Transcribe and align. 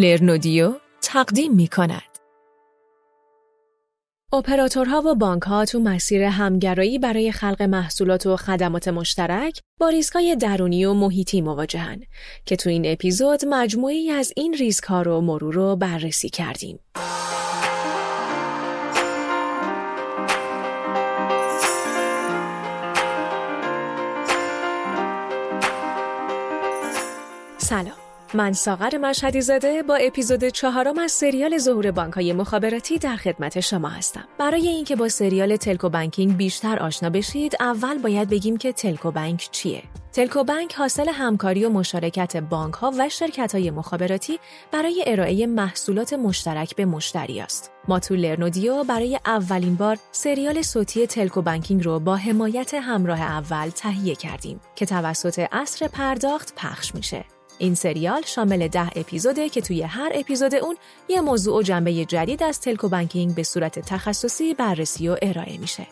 لرنودیو 0.00 0.72
تقدیم 1.02 1.54
می 1.54 1.68
کند. 1.68 2.18
اپراتورها 4.32 5.02
و 5.06 5.14
بانک 5.14 5.42
ها 5.42 5.64
تو 5.64 5.80
مسیر 5.80 6.22
همگرایی 6.22 6.98
برای 6.98 7.32
خلق 7.32 7.62
محصولات 7.62 8.26
و 8.26 8.36
خدمات 8.36 8.88
مشترک 8.88 9.60
با 9.80 9.88
ریسکای 9.88 10.36
درونی 10.36 10.84
و 10.84 10.94
محیطی 10.94 11.40
مواجهن 11.40 12.00
که 12.44 12.56
تو 12.56 12.70
این 12.70 12.92
اپیزود 12.92 13.40
مجموعی 13.44 14.10
از 14.10 14.32
این 14.36 14.54
ریسک 14.54 14.84
ها 14.84 15.02
رو 15.02 15.20
مرور 15.20 15.54
رو 15.54 15.76
بررسی 15.76 16.28
کردیم. 16.28 16.78
سلام 27.58 27.97
من 28.34 28.52
ساغر 28.52 28.98
مشهدی 28.98 29.40
زاده 29.40 29.82
با 29.82 29.96
اپیزود 29.96 30.44
چهارم 30.44 30.98
از 30.98 31.12
سریال 31.12 31.58
ظهور 31.58 31.90
بانک 31.90 32.14
های 32.14 32.32
مخابراتی 32.32 32.98
در 32.98 33.16
خدمت 33.16 33.60
شما 33.60 33.88
هستم. 33.88 34.24
برای 34.38 34.68
اینکه 34.68 34.96
با 34.96 35.08
سریال 35.08 35.56
تلکو 35.56 35.88
بانکینگ 35.88 36.36
بیشتر 36.36 36.78
آشنا 36.78 37.10
بشید، 37.10 37.56
اول 37.60 37.98
باید 37.98 38.28
بگیم 38.28 38.56
که 38.56 38.72
تلکو 38.72 39.10
بانک 39.10 39.48
چیه. 39.52 39.82
تلکو 40.12 40.44
بانک 40.44 40.74
حاصل 40.74 41.08
همکاری 41.08 41.64
و 41.64 41.68
مشارکت 41.68 42.36
بانک 42.36 42.74
ها 42.74 42.92
و 42.98 43.08
شرکت 43.08 43.54
های 43.54 43.70
مخابراتی 43.70 44.38
برای 44.72 45.04
ارائه 45.06 45.46
محصولات 45.46 46.12
مشترک 46.12 46.76
به 46.76 46.84
مشتری 46.84 47.40
است. 47.40 47.70
ما 47.88 47.98
تو 48.00 48.14
لرنودیو 48.14 48.84
برای 48.84 49.18
اولین 49.26 49.74
بار 49.74 49.98
سریال 50.12 50.62
صوتی 50.62 51.06
تلکو 51.06 51.42
بانکینگ 51.42 51.84
رو 51.84 52.00
با 52.00 52.16
حمایت 52.16 52.74
همراه 52.74 53.20
اول 53.20 53.68
تهیه 53.68 54.14
کردیم 54.14 54.60
که 54.74 54.86
توسط 54.86 55.46
اصر 55.52 55.88
پرداخت 55.88 56.52
پخش 56.56 56.94
میشه. 56.94 57.37
این 57.58 57.74
سریال 57.74 58.22
شامل 58.22 58.68
ده 58.68 58.90
اپیزوده 58.96 59.48
که 59.48 59.60
توی 59.60 59.82
هر 59.82 60.12
اپیزود 60.14 60.54
اون 60.54 60.76
یه 61.08 61.20
موضوع 61.20 61.58
و 61.58 61.62
جنبه 61.62 62.04
جدید 62.04 62.42
از 62.42 62.60
تلکو 62.60 62.88
بانکینگ 62.88 63.34
به 63.34 63.42
صورت 63.42 63.78
تخصصی 63.78 64.54
بررسی 64.54 65.08
و 65.08 65.16
ارائه 65.22 65.58
میشه. 65.58 65.86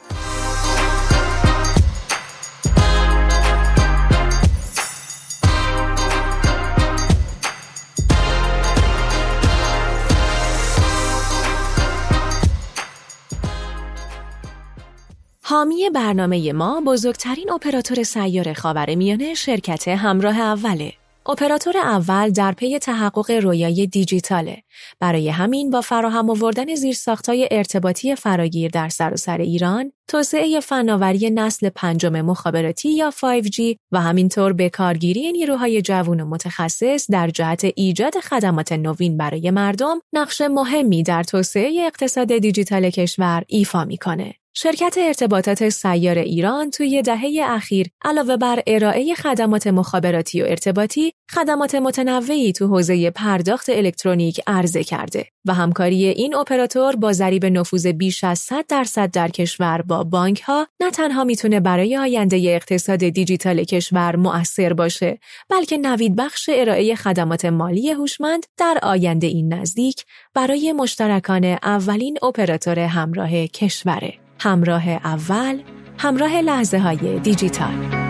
حامی 15.43 15.91
برنامه 15.95 16.53
ما 16.53 16.81
بزرگترین 16.87 17.53
اپراتور 17.53 18.03
سیار 18.03 18.53
خاورمیانه 18.53 19.35
شرکت 19.35 19.89
همراه 19.89 20.41
اوله. 20.41 20.93
اپراتور 21.29 21.77
اول 21.77 22.31
در 22.31 22.53
پی 22.53 22.79
تحقق 22.79 23.31
رویای 23.31 23.87
دیجیتاله. 23.87 24.63
برای 25.01 25.29
همین 25.29 25.71
با 25.71 25.81
فراهم 25.81 26.31
آوردن 26.31 26.75
زیرساختهای 26.75 27.49
ارتباطی 27.51 28.15
فراگیر 28.15 28.71
در 28.71 28.89
سراسر 28.89 29.39
ایران، 29.39 29.93
توسعه 30.09 30.61
فناوری 30.61 31.31
نسل 31.31 31.69
پنجم 31.69 32.21
مخابراتی 32.21 32.89
یا 32.89 33.11
5G 33.11 33.61
و 33.93 34.01
همینطور 34.01 34.53
به 34.53 34.69
کارگیری 34.69 35.33
نیروهای 35.33 35.83
جوان 35.83 36.21
و 36.21 36.27
متخصص 36.27 37.11
در 37.11 37.29
جهت 37.29 37.65
ایجاد 37.77 38.15
خدمات 38.21 38.73
نوین 38.73 39.17
برای 39.17 39.51
مردم، 39.51 40.01
نقش 40.13 40.41
مهمی 40.41 41.03
در 41.03 41.23
توسعه 41.23 41.87
اقتصاد 41.87 42.39
دیجیتال 42.39 42.91
کشور 42.91 43.43
ایفا 43.47 43.85
می‌کنه. 43.85 44.35
شرکت 44.59 44.95
ارتباطات 44.99 45.69
سیار 45.69 46.19
ایران 46.19 46.71
توی 46.71 47.03
دهه 47.03 47.41
اخیر 47.43 47.87
علاوه 48.05 48.37
بر 48.37 48.63
ارائه 48.67 49.15
خدمات 49.15 49.67
مخابراتی 49.67 50.43
و 50.43 50.45
ارتباطی، 50.49 51.13
خدمات 51.31 51.75
متنوعی 51.75 52.53
تو 52.53 52.67
حوزه 52.67 53.11
پرداخت 53.11 53.69
الکترونیک 53.69 54.41
عرضه 54.47 54.85
کرده 54.85 55.27
و 55.45 55.55
همکاری 55.55 56.07
این 56.07 56.35
اپراتور 56.35 56.97
با 56.97 57.13
ضریب 57.13 57.47
نفوذ 57.47 57.87
بیش 57.87 58.25
از 58.25 58.39
100 58.39 58.67
درصد 58.67 59.11
در 59.11 59.29
کشور 59.29 59.83
با 59.83 60.05
بانک 60.05 60.41
ها 60.41 60.67
نه 60.81 60.91
تنها 60.91 61.25
می‌تونه 61.25 61.61
برای 61.61 61.97
آینده 61.97 62.37
اقتصاد 62.37 62.99
دیجیتال 62.99 63.65
کشور 63.65 64.17
مؤثر 64.17 64.73
باشه، 64.73 65.19
بلکه 65.51 65.79
نوید 65.79 66.17
بخش 66.17 66.51
ارائه 66.53 66.95
خدمات 66.95 67.45
مالی 67.45 67.91
هوشمند 67.91 68.47
در 68.57 68.79
آینده 68.83 69.27
این 69.27 69.55
نزدیک 69.55 70.05
برای 70.35 70.73
مشترکان 70.73 71.45
اولین 71.45 72.19
اپراتور 72.23 72.79
همراه 72.79 73.47
کشوره. 73.47 74.26
همراه 74.39 74.89
اول 74.89 75.61
همراه 75.99 76.41
لحظه 76.41 76.79
های 76.79 77.19
دیجیتال. 77.19 78.07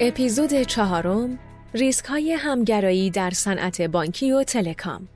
اپیزود 0.00 0.62
چهارم 0.62 1.38
ریسک 1.74 2.04
های 2.04 2.32
همگرایی 2.32 3.10
در 3.10 3.30
صنعت 3.30 3.82
بانکی 3.82 4.32
و 4.32 4.42
تلکام. 4.42 5.08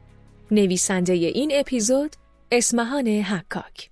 نویسنده 0.51 1.13
این 1.13 1.53
اپیزود 1.55 2.17
اسمهان 2.53 3.09
حکاک. 3.09 3.91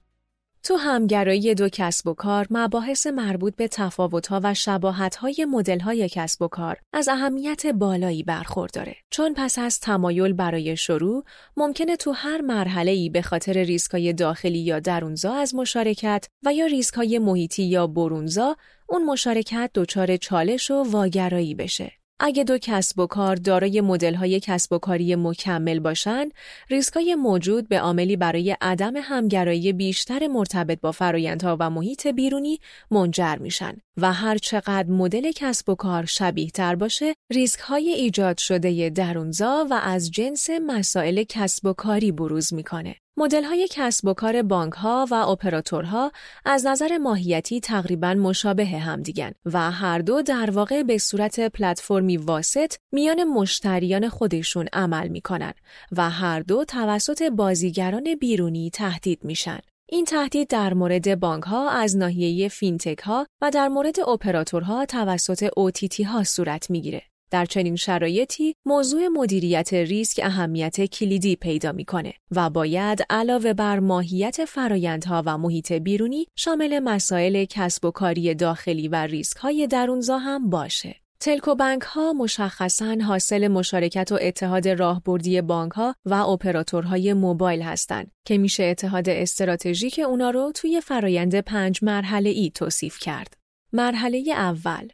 تو 0.62 0.76
همگرایی 0.76 1.54
دو 1.54 1.68
کسب 1.68 2.08
و 2.08 2.14
کار 2.14 2.46
مباحث 2.50 3.06
مربوط 3.06 3.56
به 3.56 3.68
تفاوت‌ها 3.68 4.40
و 4.44 4.54
شباهت‌های 4.54 5.46
مدل‌های 5.50 6.08
کسب 6.08 6.42
و 6.42 6.48
کار 6.48 6.76
از 6.92 7.08
اهمیت 7.08 7.66
بالایی 7.66 8.22
برخورداره 8.22 8.96
چون 9.10 9.34
پس 9.36 9.58
از 9.58 9.80
تمایل 9.80 10.32
برای 10.32 10.76
شروع 10.76 11.24
ممکنه 11.56 11.96
تو 11.96 12.12
هر 12.12 12.40
مرحله‌ای 12.40 13.10
به 13.10 13.22
خاطر 13.22 13.52
ریسکای 13.52 14.12
داخلی 14.12 14.58
یا 14.58 14.80
درونزا 14.80 15.34
از 15.34 15.54
مشارکت 15.54 16.26
و 16.44 16.52
یا 16.52 16.66
ریسکای 16.66 17.18
محیطی 17.18 17.62
یا 17.62 17.86
برونزا 17.86 18.56
اون 18.88 19.04
مشارکت 19.04 19.70
دچار 19.74 20.16
چالش 20.16 20.70
و 20.70 20.84
واگرایی 20.90 21.54
بشه. 21.54 21.92
اگه 22.20 22.44
دو 22.44 22.58
کسب 22.58 22.98
و 22.98 23.06
کار 23.06 23.36
دارای 23.36 23.80
مدل‌های 23.80 24.40
کسب 24.40 24.72
و 24.72 24.78
کاری 24.78 25.16
مکمل 25.16 25.78
باشند، 25.78 26.32
ریسکای 26.70 27.14
موجود 27.14 27.68
به 27.68 27.80
عاملی 27.80 28.16
برای 28.16 28.56
عدم 28.60 28.92
همگرایی 28.96 29.72
بیشتر 29.72 30.26
مرتبط 30.26 30.80
با 30.80 30.92
فرایندها 30.92 31.56
و 31.60 31.70
محیط 31.70 32.06
بیرونی 32.06 32.60
منجر 32.90 33.36
میشن 33.36 33.76
و 33.96 34.12
هر 34.12 34.38
چقدر 34.38 34.90
مدل 34.90 35.32
کسب 35.32 35.68
و 35.68 35.74
کار 35.74 36.04
شبیه 36.04 36.50
تر 36.50 36.74
باشه، 36.74 37.14
ریسک 37.32 37.60
های 37.60 37.88
ایجاد 37.88 38.38
شده 38.38 38.90
درونزا 38.90 39.66
و 39.70 39.74
از 39.74 40.10
جنس 40.10 40.50
مسائل 40.66 41.24
کسب 41.28 41.66
و 41.66 41.72
کاری 41.72 42.12
بروز 42.12 42.54
می‌کنه. 42.54 42.96
مدل 43.18 43.44
های 43.44 43.68
کسب 43.70 44.08
و 44.08 44.14
کار 44.14 44.42
بانک 44.42 44.72
ها 44.72 45.06
و 45.10 45.14
اپراتورها 45.14 46.12
از 46.44 46.66
نظر 46.66 46.98
ماهیتی 46.98 47.60
تقریبا 47.60 48.14
مشابه 48.14 48.66
همدیگن 48.66 49.32
و 49.44 49.70
هر 49.70 49.98
دو 49.98 50.22
در 50.22 50.50
واقع 50.50 50.82
به 50.82 50.98
صورت 50.98 51.40
پلتفرمی 51.40 52.16
واسط 52.16 52.74
میان 52.92 53.24
مشتریان 53.24 54.08
خودشون 54.08 54.68
عمل 54.72 55.08
می‌کنن 55.08 55.52
و 55.92 56.10
هر 56.10 56.40
دو 56.40 56.64
توسط 56.64 57.22
بازیگران 57.22 58.14
بیرونی 58.14 58.70
تهدید 58.70 59.24
میشن. 59.24 59.58
این 59.88 60.04
تهدید 60.04 60.48
در 60.48 60.74
مورد 60.74 61.20
بانک 61.20 61.44
ها 61.44 61.70
از 61.70 61.96
ناحیه 61.96 62.48
fintech 62.48 62.98
ها 62.98 63.26
و 63.42 63.50
در 63.50 63.68
مورد 63.68 64.00
اپراتورها 64.00 64.86
توسط 64.86 65.48
OTT 65.48 66.04
ها 66.04 66.24
صورت 66.24 66.70
می‌گیره. 66.70 67.02
در 67.30 67.44
چنین 67.44 67.76
شرایطی 67.76 68.54
موضوع 68.66 69.08
مدیریت 69.08 69.74
ریسک 69.74 70.20
اهمیت 70.22 70.84
کلیدی 70.84 71.36
پیدا 71.36 71.72
می‌کنه 71.72 72.14
و 72.30 72.50
باید 72.50 73.02
علاوه 73.10 73.52
بر 73.52 73.78
ماهیت 73.78 74.44
فرایندها 74.44 75.22
و 75.26 75.38
محیط 75.38 75.72
بیرونی 75.72 76.26
شامل 76.36 76.78
مسائل 76.78 77.44
کسب 77.44 77.84
و 77.84 77.90
کاری 77.90 78.34
داخلی 78.34 78.88
و 78.88 78.94
ریسک 78.94 79.36
های 79.36 79.66
درونزا 79.66 80.18
هم 80.18 80.50
باشه. 80.50 80.96
telco 81.20 81.54
بانک 81.54 81.82
ها 81.82 82.12
مشخصاً 82.12 82.96
حاصل 83.06 83.48
مشارکت 83.48 84.12
و 84.12 84.18
اتحاد 84.20 84.68
راهبردی 84.68 85.40
بانک 85.40 85.72
ها 85.72 85.94
و 86.04 86.14
اپراتورهای 86.14 87.12
موبایل 87.12 87.62
هستند 87.62 88.10
که 88.26 88.38
میشه 88.38 88.64
اتحاد 88.64 89.08
استراتژیک 89.08 90.00
اونا 90.06 90.30
رو 90.30 90.52
توی 90.54 90.80
فرایند 90.80 91.40
پنج 91.40 91.78
مرحله 91.82 92.30
ای 92.30 92.50
توصیف 92.54 92.98
کرد. 92.98 93.34
مرحله 93.72 94.24
اول 94.28 94.88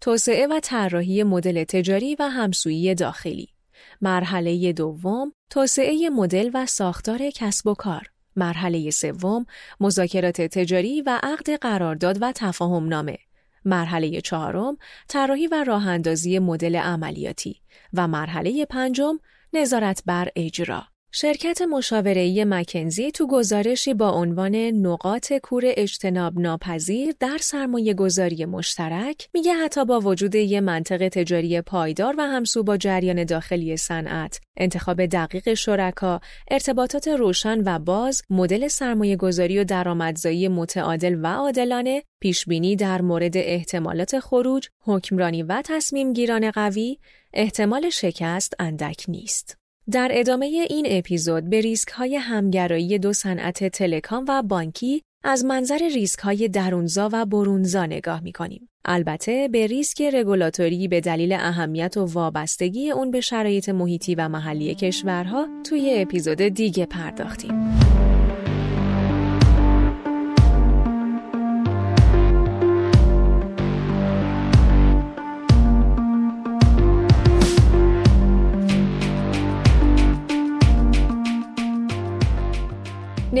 توسعه 0.00 0.46
و 0.46 0.60
طراحی 0.62 1.22
مدل 1.22 1.64
تجاری 1.64 2.16
و 2.18 2.22
همسویی 2.22 2.94
داخلی. 2.94 3.48
مرحله 4.00 4.72
دوم 4.72 5.32
توسعه 5.50 6.10
مدل 6.10 6.50
و 6.54 6.66
ساختار 6.66 7.30
کسب 7.30 7.66
و 7.66 7.74
کار. 7.74 8.10
مرحله 8.36 8.90
سوم 8.90 9.46
مذاکرات 9.80 10.40
تجاری 10.42 11.02
و 11.02 11.20
عقد 11.22 11.50
قرارداد 11.50 12.18
و 12.20 12.32
تفاهم 12.32 12.88
نامه 12.88 13.18
مرحله 13.64 14.20
چهارم 14.20 14.76
طراحی 15.08 15.46
و 15.46 15.64
راهاندازی 15.64 16.38
مدل 16.38 16.76
عملیاتی. 16.76 17.60
و 17.92 18.08
مرحله 18.08 18.64
پنجم 18.64 19.18
نظارت 19.52 20.02
بر 20.06 20.28
اجرا. 20.36 20.84
شرکت 21.12 21.62
مشاوره‌ای 21.62 22.44
مکنزی 22.44 23.10
تو 23.10 23.26
گزارشی 23.26 23.94
با 23.94 24.10
عنوان 24.10 24.54
نقاط 24.56 25.32
کور 25.32 25.62
اجتناب 25.66 26.38
ناپذیر 26.38 27.14
در 27.20 27.38
سرمایه 27.40 27.94
گذاری 27.94 28.44
مشترک 28.44 29.28
میگه 29.34 29.54
حتی 29.54 29.84
با 29.84 30.00
وجود 30.00 30.34
یه 30.34 30.60
منطق 30.60 31.08
تجاری 31.08 31.60
پایدار 31.60 32.14
و 32.18 32.22
همسو 32.22 32.62
با 32.62 32.76
جریان 32.76 33.24
داخلی 33.24 33.76
صنعت، 33.76 34.40
انتخاب 34.56 35.06
دقیق 35.06 35.54
شرکا، 35.54 36.20
ارتباطات 36.50 37.08
روشن 37.08 37.62
و 37.64 37.78
باز، 37.78 38.22
مدل 38.30 38.68
سرمایه 38.68 39.16
گذاری 39.16 39.58
و 39.58 39.64
درآمدزایی 39.64 40.48
متعادل 40.48 41.18
و 41.22 41.26
عادلانه، 41.26 42.02
پیشبینی 42.20 42.76
در 42.76 43.02
مورد 43.02 43.36
احتمالات 43.36 44.20
خروج، 44.20 44.68
حکمرانی 44.80 45.42
و 45.42 45.62
تصمیم 45.64 46.12
گیران 46.12 46.50
قوی، 46.50 46.98
احتمال 47.34 47.90
شکست 47.90 48.54
اندک 48.58 49.04
نیست. 49.08 49.58
در 49.90 50.08
ادامه 50.12 50.46
این 50.46 50.86
اپیزود 50.90 51.50
به 51.50 51.60
ریسک 51.60 51.88
های 51.88 52.16
همگرایی 52.16 52.98
دو 52.98 53.12
صنعت 53.12 53.64
تلکام 53.64 54.24
و 54.28 54.42
بانکی 54.42 55.02
از 55.24 55.44
منظر 55.44 55.78
ریسک 55.94 56.18
های 56.18 56.48
درونزا 56.48 57.08
و 57.12 57.26
برونزا 57.26 57.86
نگاه 57.86 58.20
می 58.20 58.32
کنیم. 58.32 58.68
البته 58.84 59.48
به 59.52 59.66
ریسک 59.66 60.02
رگولاتوری 60.02 60.88
به 60.88 61.00
دلیل 61.00 61.32
اهمیت 61.32 61.96
و 61.96 62.04
وابستگی 62.04 62.90
اون 62.90 63.10
به 63.10 63.20
شرایط 63.20 63.68
محیطی 63.68 64.14
و 64.14 64.28
محلی 64.28 64.74
کشورها 64.74 65.48
توی 65.64 65.94
اپیزود 65.96 66.42
دیگه 66.42 66.86
پرداختیم. 66.86 67.77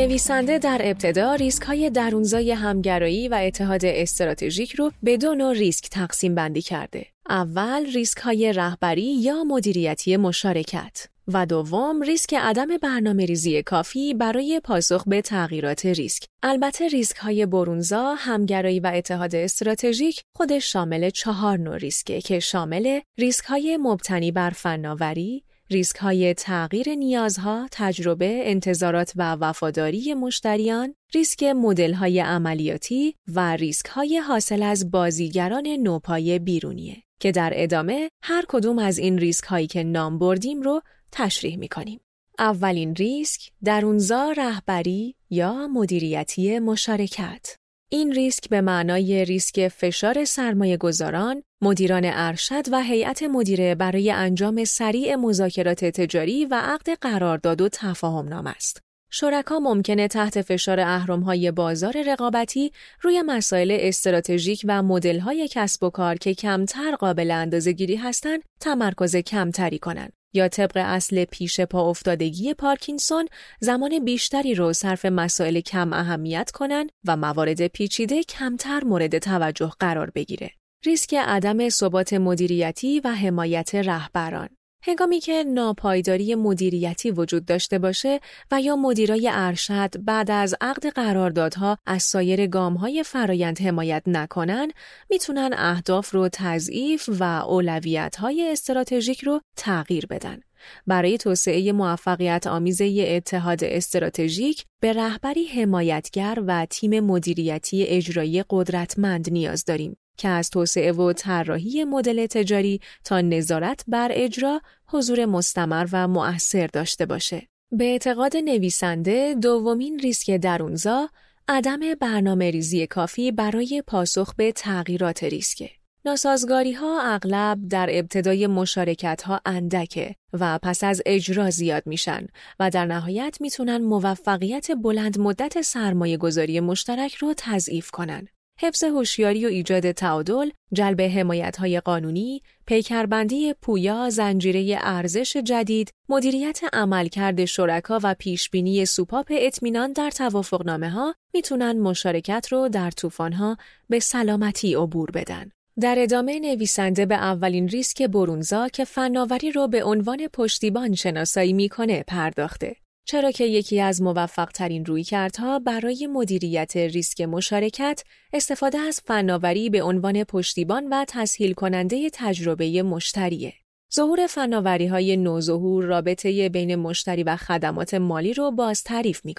نویسنده 0.08 0.58
در 0.58 0.80
ابتدا 0.84 1.34
ریسک 1.34 1.62
های 1.62 1.90
درونزای 1.90 2.52
همگرایی 2.52 3.28
و 3.28 3.40
اتحاد 3.42 3.84
استراتژیک 3.84 4.72
رو 4.72 4.92
به 5.02 5.16
دو 5.16 5.34
نوع 5.34 5.52
ریسک 5.52 5.88
تقسیم 5.90 6.34
بندی 6.34 6.62
کرده. 6.62 7.06
اول 7.28 7.86
ریسک 7.86 8.18
های 8.18 8.52
رهبری 8.52 9.14
یا 9.14 9.44
مدیریتی 9.44 10.16
مشارکت 10.16 11.08
و 11.28 11.46
دوم 11.46 12.02
ریسک 12.02 12.34
عدم 12.34 12.66
برنامه 12.82 13.26
ریزی 13.26 13.62
کافی 13.62 14.14
برای 14.14 14.60
پاسخ 14.64 15.04
به 15.06 15.22
تغییرات 15.22 15.86
ریسک. 15.86 16.24
البته 16.42 16.88
ریسک 16.88 17.16
های 17.16 17.46
برونزا، 17.46 18.14
همگرایی 18.14 18.80
و 18.80 18.92
اتحاد 18.94 19.34
استراتژیک 19.34 20.22
خودش 20.36 20.72
شامل 20.72 21.10
چهار 21.10 21.58
نوع 21.58 21.76
ریسکه 21.76 22.20
که 22.20 22.40
شامل 22.40 23.00
ریسک 23.18 23.44
های 23.44 23.76
مبتنی 23.76 24.32
بر 24.32 24.50
فناوری، 24.50 25.44
ریسک 25.70 25.96
های 25.96 26.34
تغییر 26.34 26.94
نیازها، 26.94 27.68
تجربه، 27.72 28.40
انتظارات 28.44 29.12
و 29.16 29.34
وفاداری 29.34 30.14
مشتریان، 30.14 30.94
ریسک 31.14 31.42
مدل 31.42 31.92
های 31.92 32.20
عملیاتی 32.20 33.14
و 33.34 33.56
ریسک 33.56 33.86
های 33.86 34.18
حاصل 34.18 34.62
از 34.62 34.90
بازیگران 34.90 35.66
نوپای 35.66 36.38
بیرونیه 36.38 36.96
که 37.20 37.32
در 37.32 37.52
ادامه 37.54 38.10
هر 38.22 38.44
کدوم 38.48 38.78
از 38.78 38.98
این 38.98 39.18
ریسک 39.18 39.44
هایی 39.44 39.66
که 39.66 39.84
نام 39.84 40.18
بردیم 40.18 40.62
رو 40.62 40.82
تشریح 41.12 41.56
می 41.56 41.68
کنیم. 41.68 42.00
اولین 42.38 42.94
ریسک 42.94 43.50
درونزا 43.64 44.32
رهبری 44.32 45.14
یا 45.30 45.68
مدیریتی 45.68 46.58
مشارکت 46.58 47.56
این 47.90 48.12
ریسک 48.12 48.48
به 48.48 48.60
معنای 48.60 49.24
ریسک 49.24 49.68
فشار 49.68 50.24
سرمایه 50.24 50.76
گذاران، 50.76 51.42
مدیران 51.62 52.02
ارشد 52.04 52.64
و 52.72 52.82
هیئت 52.82 53.22
مدیره 53.22 53.74
برای 53.74 54.10
انجام 54.10 54.64
سریع 54.64 55.16
مذاکرات 55.16 55.84
تجاری 55.84 56.44
و 56.44 56.54
عقد 56.54 56.90
قرارداد 57.00 57.60
و 57.60 57.68
تفاهم 57.68 58.28
نام 58.28 58.46
است. 58.46 58.80
شرکا 59.10 59.58
ممکنه 59.58 60.08
تحت 60.08 60.42
فشار 60.42 60.80
اهرم‌های 60.80 61.50
بازار 61.50 62.02
رقابتی 62.06 62.72
روی 63.02 63.22
مسائل 63.22 63.76
استراتژیک 63.80 64.62
و 64.68 64.82
مدل‌های 64.82 65.48
کسب 65.50 65.84
و 65.84 65.90
کار 65.90 66.14
که 66.14 66.34
کمتر 66.34 66.94
قابل 66.94 67.30
اندازه‌گیری 67.30 67.96
هستند 67.96 68.42
تمرکز 68.60 69.16
کمتری 69.16 69.78
کنند 69.78 70.12
یا 70.32 70.48
طبق 70.48 70.76
اصل 70.76 71.24
پیش 71.24 71.60
پا 71.60 71.90
افتادگی 71.90 72.54
پارکینسون 72.54 73.28
زمان 73.60 74.04
بیشتری 74.04 74.54
رو 74.54 74.72
صرف 74.72 75.04
مسائل 75.04 75.60
کم 75.60 75.92
اهمیت 75.92 76.50
کنن 76.50 76.90
و 77.06 77.16
موارد 77.16 77.66
پیچیده 77.66 78.22
کمتر 78.22 78.84
مورد 78.84 79.18
توجه 79.18 79.72
قرار 79.78 80.10
بگیره. 80.10 80.50
ریسک 80.86 81.14
عدم 81.14 81.68
ثبات 81.68 82.12
مدیریتی 82.12 83.00
و 83.00 83.08
حمایت 83.08 83.74
رهبران 83.74 84.48
هنگامی 84.82 85.20
که 85.20 85.44
ناپایداری 85.44 86.34
مدیریتی 86.34 87.10
وجود 87.10 87.44
داشته 87.44 87.78
باشه 87.78 88.20
و 88.50 88.60
یا 88.60 88.76
مدیرای 88.76 89.30
ارشد 89.32 90.04
بعد 90.04 90.30
از 90.30 90.54
عقد 90.60 90.86
قراردادها 90.86 91.78
از 91.86 92.02
سایر 92.02 92.46
گامهای 92.46 93.02
فرایند 93.02 93.60
حمایت 93.60 94.02
نکنن 94.06 94.70
می‌تونن 95.10 95.50
اهداف 95.56 96.14
رو 96.14 96.28
تضعیف 96.32 97.08
و 97.20 97.22
اولویتهای 97.22 98.52
استراتژیک 98.52 99.20
رو 99.20 99.40
تغییر 99.56 100.06
بدن. 100.06 100.40
برای 100.86 101.18
توسعه 101.18 101.72
موفقیت 101.72 102.46
آمیزه 102.46 103.04
اتحاد 103.08 103.64
استراتژیک 103.64 104.64
به 104.80 104.92
رهبری 104.92 105.46
حمایتگر 105.46 106.42
و 106.46 106.66
تیم 106.70 107.00
مدیریتی 107.00 107.84
اجرایی 107.84 108.44
قدرتمند 108.50 109.30
نیاز 109.30 109.64
داریم 109.64 109.96
که 110.18 110.28
از 110.28 110.50
توسعه 110.50 110.92
و 110.92 111.12
طراحی 111.12 111.84
مدل 111.84 112.26
تجاری 112.26 112.80
تا 113.04 113.20
نظارت 113.20 113.84
بر 113.88 114.08
اجرا 114.12 114.60
حضور 114.86 115.24
مستمر 115.24 115.86
و 115.92 116.08
مؤثر 116.08 116.66
داشته 116.66 117.06
باشه. 117.06 117.48
به 117.72 117.84
اعتقاد 117.84 118.36
نویسنده 118.36 119.34
دومین 119.34 119.98
ریسک 119.98 120.30
درونزا 120.30 121.08
عدم 121.48 121.80
برنامه 122.00 122.50
ریزی 122.50 122.86
کافی 122.86 123.32
برای 123.32 123.82
پاسخ 123.86 124.34
به 124.34 124.52
تغییرات 124.52 125.24
ریسکه. 125.24 125.70
ناسازگاری 126.04 126.72
ها 126.72 127.02
اغلب 127.02 127.68
در 127.68 127.88
ابتدای 127.92 128.46
مشارکت 128.46 129.22
ها 129.22 129.40
اندکه 129.46 130.14
و 130.32 130.58
پس 130.62 130.84
از 130.84 131.02
اجرا 131.06 131.50
زیاد 131.50 131.82
میشن 131.86 132.26
و 132.60 132.70
در 132.70 132.86
نهایت 132.86 133.36
می‌تونن 133.40 133.78
موفقیت 133.78 134.72
بلند 134.72 135.18
مدت 135.18 135.62
سرمایه 135.62 136.16
گذاری 136.16 136.60
مشترک 136.60 137.14
رو 137.14 137.34
تضعیف 137.36 137.90
کنن. 137.90 138.28
حفظ 138.60 138.84
هوشیاری 138.84 139.46
و 139.46 139.48
ایجاد 139.48 139.92
تعادل، 139.92 140.50
جلب 140.72 141.00
حمایت‌های 141.00 141.80
قانونی، 141.80 142.42
پیکربندی 142.66 143.54
پویا، 143.62 144.10
زنجیره 144.10 144.78
ارزش 144.80 145.36
جدید، 145.36 145.90
مدیریت 146.08 146.60
عملکرد 146.72 147.44
شرکا 147.44 148.00
و 148.02 148.14
پیشبینی 148.18 148.86
سوپاپ 148.86 149.26
اطمینان 149.30 149.92
در 149.92 150.10
توافقنامه 150.10 150.90
ها 150.90 151.14
می‌تونن 151.34 151.78
مشارکت 151.78 152.48
رو 152.50 152.68
در 152.68 152.90
طوفان‌ها 152.90 153.56
به 153.88 154.00
سلامتی 154.00 154.74
عبور 154.74 155.10
بدن. 155.10 155.50
در 155.80 155.94
ادامه 155.98 156.40
نویسنده 156.40 157.06
به 157.06 157.14
اولین 157.14 157.68
ریسک 157.68 158.02
برونزا 158.02 158.68
که 158.68 158.84
فناوری 158.84 159.52
رو 159.52 159.68
به 159.68 159.84
عنوان 159.84 160.28
پشتیبان 160.32 160.94
شناسایی 160.94 161.52
می‌کنه 161.52 162.04
پرداخته. 162.06 162.76
چرا 163.10 163.30
که 163.30 163.44
یکی 163.44 163.80
از 163.80 164.02
موفق 164.02 164.48
ترین 164.48 164.84
رویکردها 164.84 165.58
برای 165.58 166.06
مدیریت 166.06 166.76
ریسک 166.76 167.20
مشارکت 167.20 168.04
استفاده 168.32 168.78
از 168.78 169.00
فناوری 169.04 169.70
به 169.70 169.82
عنوان 169.82 170.24
پشتیبان 170.24 170.88
و 170.88 171.04
تسهیل 171.08 171.52
کننده 171.52 172.10
تجربه 172.12 172.82
مشتریه. 172.82 173.54
ظهور 173.94 174.26
فناوری 174.26 174.86
های 174.86 175.16
نوظهور 175.16 175.84
رابطه 175.84 176.48
بین 176.48 176.76
مشتری 176.76 177.22
و 177.22 177.36
خدمات 177.36 177.94
مالی 177.94 178.34
رو 178.34 178.50
باز 178.50 178.84
تعریف 178.84 179.24
می 179.24 179.34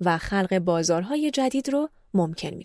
و 0.00 0.18
خلق 0.18 0.58
بازارهای 0.58 1.30
جدید 1.30 1.68
رو 1.68 1.88
ممکن 2.14 2.54
می 2.54 2.64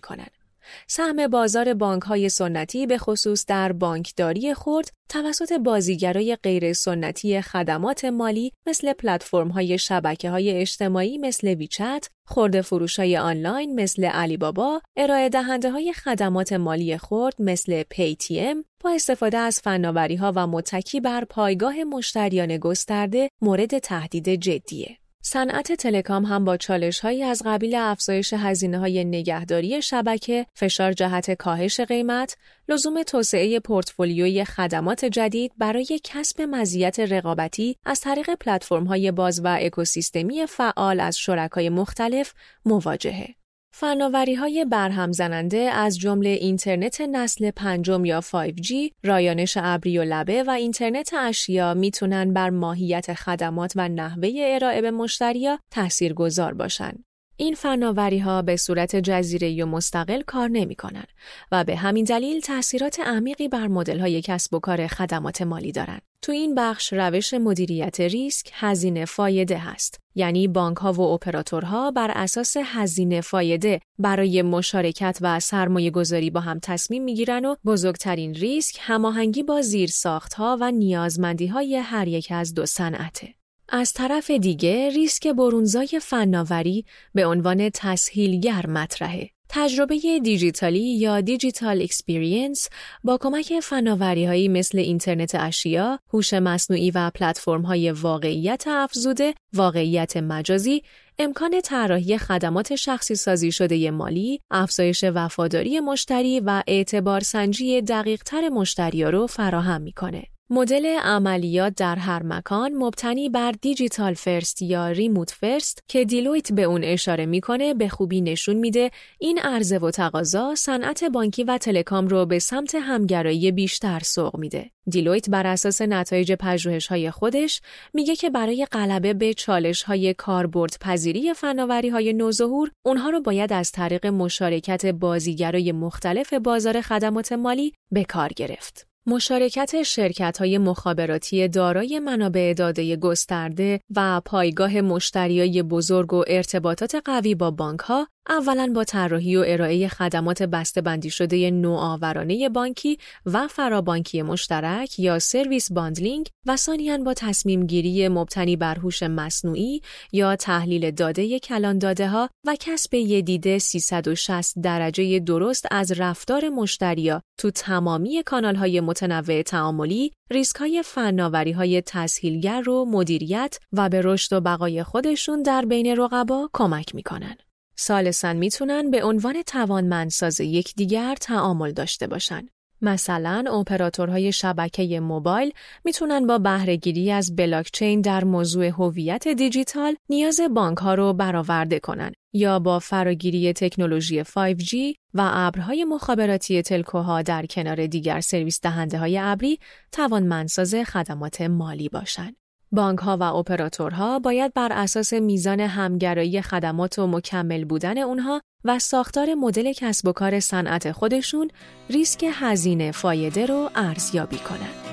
سهم 0.86 1.26
بازار 1.26 1.74
بانک 1.74 2.02
های 2.02 2.28
سنتی 2.28 2.86
به 2.86 2.98
خصوص 2.98 3.46
در 3.46 3.72
بانکداری 3.72 4.54
خورد 4.54 4.92
توسط 5.08 5.52
بازیگرای 5.52 6.36
غیر 6.42 6.72
سنتی 6.72 7.40
خدمات 7.40 8.04
مالی 8.04 8.52
مثل 8.66 8.92
پلتفرم 8.92 9.48
های 9.48 9.78
شبکه 9.78 10.30
های 10.30 10.50
اجتماعی 10.50 11.18
مثل 11.18 11.48
ویچت، 11.48 12.08
خورده 12.26 12.62
فروش 12.62 12.98
های 12.98 13.16
آنلاین 13.16 13.80
مثل 13.80 14.04
علی 14.04 14.36
بابا، 14.36 14.80
ارائه 14.96 15.28
دهنده 15.28 15.70
های 15.70 15.92
خدمات 15.92 16.52
مالی 16.52 16.98
خورد 16.98 17.34
مثل 17.38 17.82
ام 18.30 18.64
با 18.84 18.90
استفاده 18.90 19.38
از 19.38 19.60
فناوری 19.60 20.16
ها 20.16 20.32
و 20.36 20.46
متکی 20.46 21.00
بر 21.00 21.24
پایگاه 21.24 21.84
مشتریان 21.84 22.58
گسترده 22.58 23.28
مورد 23.42 23.78
تهدید 23.78 24.28
جدیه. 24.28 24.99
صنعت 25.22 25.72
تلکام 25.72 26.24
هم 26.24 26.44
با 26.44 26.56
چالش 26.56 27.00
هایی 27.00 27.22
از 27.22 27.42
قبیل 27.46 27.74
افزایش 27.74 28.32
هزینه 28.32 28.78
های 28.78 29.04
نگهداری 29.04 29.82
شبکه، 29.82 30.46
فشار 30.54 30.92
جهت 30.92 31.30
کاهش 31.30 31.80
قیمت، 31.80 32.36
لزوم 32.68 33.02
توسعه 33.02 33.60
پورتفولیوی 33.60 34.44
خدمات 34.44 35.04
جدید 35.04 35.52
برای 35.58 36.00
کسب 36.04 36.42
مزیت 36.42 37.00
رقابتی 37.00 37.76
از 37.84 38.00
طریق 38.00 38.34
پلتفرم 38.34 38.84
های 38.84 39.10
باز 39.10 39.40
و 39.44 39.58
اکوسیستمی 39.60 40.46
فعال 40.46 41.00
از 41.00 41.18
شرکای 41.18 41.68
مختلف 41.68 42.34
مواجهه. 42.64 43.39
فناوری 43.72 44.34
های 44.34 44.64
برهم 44.64 45.12
زننده 45.12 45.58
از 45.58 45.98
جمله 45.98 46.28
اینترنت 46.28 47.00
نسل 47.00 47.50
پنجم 47.50 48.04
یا 48.04 48.20
5G، 48.20 48.72
رایانش 49.04 49.58
ابری 49.60 49.98
و 49.98 50.04
لبه 50.04 50.42
و 50.42 50.50
اینترنت 50.50 51.14
اشیا 51.18 51.74
می‌تونن 51.74 52.32
بر 52.32 52.50
ماهیت 52.50 53.14
خدمات 53.14 53.72
و 53.76 53.88
نحوه 53.88 54.30
ارائه 54.36 54.80
به 54.80 54.90
مشتریا 54.90 55.58
تأثیر 55.70 56.14
گذار 56.14 56.54
باشن. 56.54 56.92
این 57.40 57.54
فناوری 57.54 58.18
ها 58.18 58.42
به 58.42 58.56
صورت 58.56 58.96
جزیره 58.96 59.64
و 59.64 59.66
مستقل 59.66 60.22
کار 60.22 60.48
نمی 60.48 60.74
کنن 60.74 61.04
و 61.52 61.64
به 61.64 61.76
همین 61.76 62.04
دلیل 62.04 62.40
تاثیرات 62.40 63.00
عمیقی 63.00 63.48
بر 63.48 63.68
مدل 63.68 64.00
های 64.00 64.22
کسب 64.22 64.54
و 64.54 64.58
کار 64.58 64.86
خدمات 64.86 65.42
مالی 65.42 65.72
دارند. 65.72 66.02
تو 66.22 66.32
این 66.32 66.54
بخش 66.54 66.92
روش 66.92 67.34
مدیریت 67.34 68.00
ریسک 68.00 68.50
هزینه 68.54 69.04
فایده 69.04 69.58
هست 69.58 70.00
یعنی 70.14 70.48
بانک 70.48 70.76
ها 70.76 70.92
و 70.92 71.00
اپراتورها 71.00 71.90
بر 71.90 72.10
اساس 72.10 72.56
هزینه 72.64 73.20
فایده 73.20 73.80
برای 73.98 74.42
مشارکت 74.42 75.18
و 75.20 75.40
سرمایه 75.40 75.90
گذاری 75.90 76.30
با 76.30 76.40
هم 76.40 76.58
تصمیم 76.62 77.04
می‌گیرن 77.04 77.44
و 77.44 77.54
بزرگترین 77.66 78.34
ریسک 78.34 78.78
هماهنگی 78.80 79.42
با 79.42 79.62
زیر 79.62 79.88
ساخت 79.88 80.34
ها 80.34 80.58
و 80.60 80.70
نیازمندی 80.70 81.46
های 81.46 81.76
هر 81.76 82.08
یک 82.08 82.28
از 82.30 82.54
دو 82.54 82.66
صنعته. 82.66 83.39
از 83.72 83.92
طرف 83.92 84.30
دیگه 84.30 84.90
ریسک 84.90 85.26
برونزای 85.26 85.88
فناوری 86.02 86.84
به 87.14 87.26
عنوان 87.26 87.70
تسهیلگر 87.74 88.66
مطرحه. 88.66 89.30
تجربه 89.48 89.98
دیجیتالی 90.22 90.98
یا 90.98 91.20
digital 91.20 91.82
experience 91.82 92.68
با 93.04 93.18
کمک 93.20 93.60
فناوری 93.62 94.24
هایی 94.24 94.48
مثل 94.48 94.78
اینترنت 94.78 95.34
اشیا، 95.34 95.98
هوش 96.12 96.34
مصنوعی 96.34 96.90
و 96.90 97.10
پلتفرم 97.10 97.62
های 97.62 97.90
واقعیت 97.90 98.64
افزوده، 98.68 99.34
واقعیت 99.52 100.16
مجازی، 100.16 100.82
امکان 101.18 101.60
طراحی 101.60 102.18
خدمات 102.18 102.76
شخصی 102.76 103.14
سازی 103.14 103.52
شده 103.52 103.90
مالی، 103.90 104.40
افزایش 104.50 105.04
وفاداری 105.14 105.80
مشتری 105.80 106.40
و 106.40 106.62
اعتبار 106.66 107.20
سنجی 107.20 107.82
دقیق 107.82 108.22
تر 108.22 108.48
مشتری 108.48 109.04
رو 109.04 109.26
فراهم 109.26 109.80
می‌کنه. 109.80 110.22
مدل 110.52 110.86
عملیات 110.86 111.74
در 111.76 111.96
هر 111.96 112.22
مکان 112.22 112.74
مبتنی 112.74 113.28
بر 113.28 113.52
digital 113.52 114.14
first 114.14 114.62
یا 114.62 114.88
remote 114.88 115.30
first 115.30 115.82
که 115.88 116.04
Deloitte 116.04 116.52
به 116.52 116.62
اون 116.62 116.84
اشاره 116.84 117.26
می‌کنه 117.26 117.74
به 117.74 117.88
خوبی 117.88 118.20
نشون 118.20 118.56
میده 118.56 118.90
این 119.18 119.38
عرضه 119.38 119.78
و 119.78 119.90
تقاضا 119.90 120.54
صنعت 120.54 121.04
بانکی 121.04 121.44
و 121.44 121.58
تلکام 121.58 122.08
رو 122.08 122.26
به 122.26 122.38
سمت 122.38 122.74
همگرایی 122.74 123.52
بیشتر 123.52 124.00
سوق 124.04 124.36
میده. 124.36 124.70
دیلویت 124.86 125.30
بر 125.30 125.46
اساس 125.46 125.82
نتایج 125.82 126.32
پژوهش 126.32 126.86
های 126.86 127.10
خودش 127.10 127.60
میگه 127.94 128.16
که 128.16 128.30
برای 128.30 128.66
غلبه 128.72 129.14
به 129.14 129.34
چالش 129.34 129.82
های 129.82 130.14
کاربرد 130.14 130.76
پذیری 130.80 131.34
فناوری 131.34 131.88
های 131.88 132.12
نوظهور 132.12 132.70
اونها 132.86 133.10
رو 133.10 133.20
باید 133.20 133.52
از 133.52 133.72
طریق 133.72 134.06
مشارکت 134.06 134.86
بازیگرای 134.86 135.72
مختلف 135.72 136.34
بازار 136.34 136.80
خدمات 136.80 137.32
مالی 137.32 137.72
به 137.92 138.04
کار 138.04 138.28
گرفت. 138.36 138.89
مشارکت 139.06 139.82
شرکت 139.82 140.38
های 140.38 140.58
مخابراتی 140.58 141.48
دارای 141.48 141.98
منابع 141.98 142.54
داده 142.56 142.96
گسترده 142.96 143.80
و 143.96 144.20
پایگاه 144.24 144.80
مشتریای 144.80 145.62
بزرگ 145.62 146.12
و 146.12 146.24
ارتباطات 146.28 146.94
قوی 147.04 147.34
با 147.34 147.50
بانک 147.50 147.80
ها 147.80 148.08
اولا 148.30 148.72
با 148.74 148.84
طراحی 148.84 149.36
و 149.36 149.44
ارائه 149.46 149.88
خدمات 149.88 150.42
بندی 150.42 151.10
شده 151.10 151.50
نوآورانه 151.50 152.48
بانکی 152.48 152.98
و 153.26 153.48
فرابانکی 153.48 154.22
مشترک 154.22 154.98
یا 154.98 155.18
service 155.18 155.72
bundling 155.72 156.26
و 156.46 156.56
ثانیاً 156.56 156.98
با 156.98 157.14
تصمیم 157.14 157.66
گیری 157.66 158.08
مبتنی 158.08 158.56
بر 158.56 158.78
هوش 158.78 159.02
مصنوعی 159.02 159.82
یا 160.12 160.36
تحلیل 160.36 160.90
داده 160.90 161.38
کلان 161.38 161.78
داده 161.78 162.08
ها 162.08 162.28
و 162.46 162.56
کسب 162.60 162.94
یه 162.94 163.22
دید 163.22 163.58
360 163.58 164.58
درجه 164.58 165.18
درست 165.18 165.66
از 165.70 165.92
رفتار 165.92 166.48
مشتریا 166.48 167.22
تو 167.38 167.50
تمامی 167.50 168.22
کانال 168.22 168.54
های 168.54 168.80
متنوع 168.80 169.42
تعاملی 169.42 170.12
ریسک 170.30 170.56
های 170.56 170.82
فناوری 170.84 171.52
های 171.52 171.82
تسهیلگر 171.86 172.60
رو 172.60 172.84
مدیریت 172.84 173.58
و 173.72 173.88
به 173.88 174.00
رشد 174.04 174.32
و 174.32 174.40
بقای 174.40 174.82
خودشون 174.82 175.42
در 175.42 175.64
بین 175.64 175.96
رقبا 175.96 176.50
کمک 176.52 176.94
می‌کنن. 176.94 177.36
ثالثاً 177.80 178.36
می‌تونن 178.36 178.90
به 178.90 179.04
عنوان 179.04 179.42
توانمندساز 179.42 180.40
یکدیگر 180.40 181.14
تعامل 181.20 181.72
داشته 181.72 182.06
باشن. 182.06 182.48
مثلا 182.82 183.44
اپراتورهای 183.52 184.32
شبکه 184.32 185.00
موبایل 185.00 185.52
می‌تونن 185.84 186.26
با 186.26 186.38
بهرهگیری 186.38 187.10
از 187.10 187.36
بلاکچین 187.36 188.00
در 188.00 188.24
موضوع 188.24 188.66
هویت 188.66 189.28
دیجیتال 189.28 189.96
نیاز 190.08 190.40
بانک 190.54 190.78
ها 190.78 190.94
رو 190.94 191.12
برآورده 191.12 191.78
کنن 191.78 192.12
یا 192.32 192.58
با 192.58 192.78
فراگیری 192.78 193.52
تکنولوژی 193.52 194.24
5G 194.24 194.74
و 195.14 195.30
ابرهای 195.32 195.84
مخابراتی 195.84 196.62
تلکوها 196.62 197.22
در 197.22 197.46
کنار 197.46 197.86
دیگر 197.86 198.20
سرویس 198.20 198.60
دهنده 198.60 198.98
های 198.98 199.18
ابری 199.18 199.58
توانمندساز 199.92 200.74
خدمات 200.74 201.40
مالی 201.40 201.88
باشند. 201.88 202.39
بانک 202.72 202.98
ها 202.98 203.16
و 203.16 203.22
اپراتورها 203.22 204.18
باید 204.18 204.54
بر 204.54 204.72
اساس 204.72 205.12
میزان 205.12 205.60
همگرایی 205.60 206.42
خدمات 206.42 206.98
و 206.98 207.06
مکمل 207.06 207.64
بودن 207.64 207.98
اونها 207.98 208.42
و 208.64 208.78
ساختار 208.78 209.34
مدل 209.34 209.72
کسب 209.72 210.08
و 210.08 210.12
کار 210.12 210.40
صنعت 210.40 210.92
خودشون 210.92 211.50
ریسک 211.90 212.26
هزینه 212.32 212.92
فایده 212.92 213.46
رو 213.46 213.70
ارزیابی 213.74 214.38
کنند. 214.38 214.89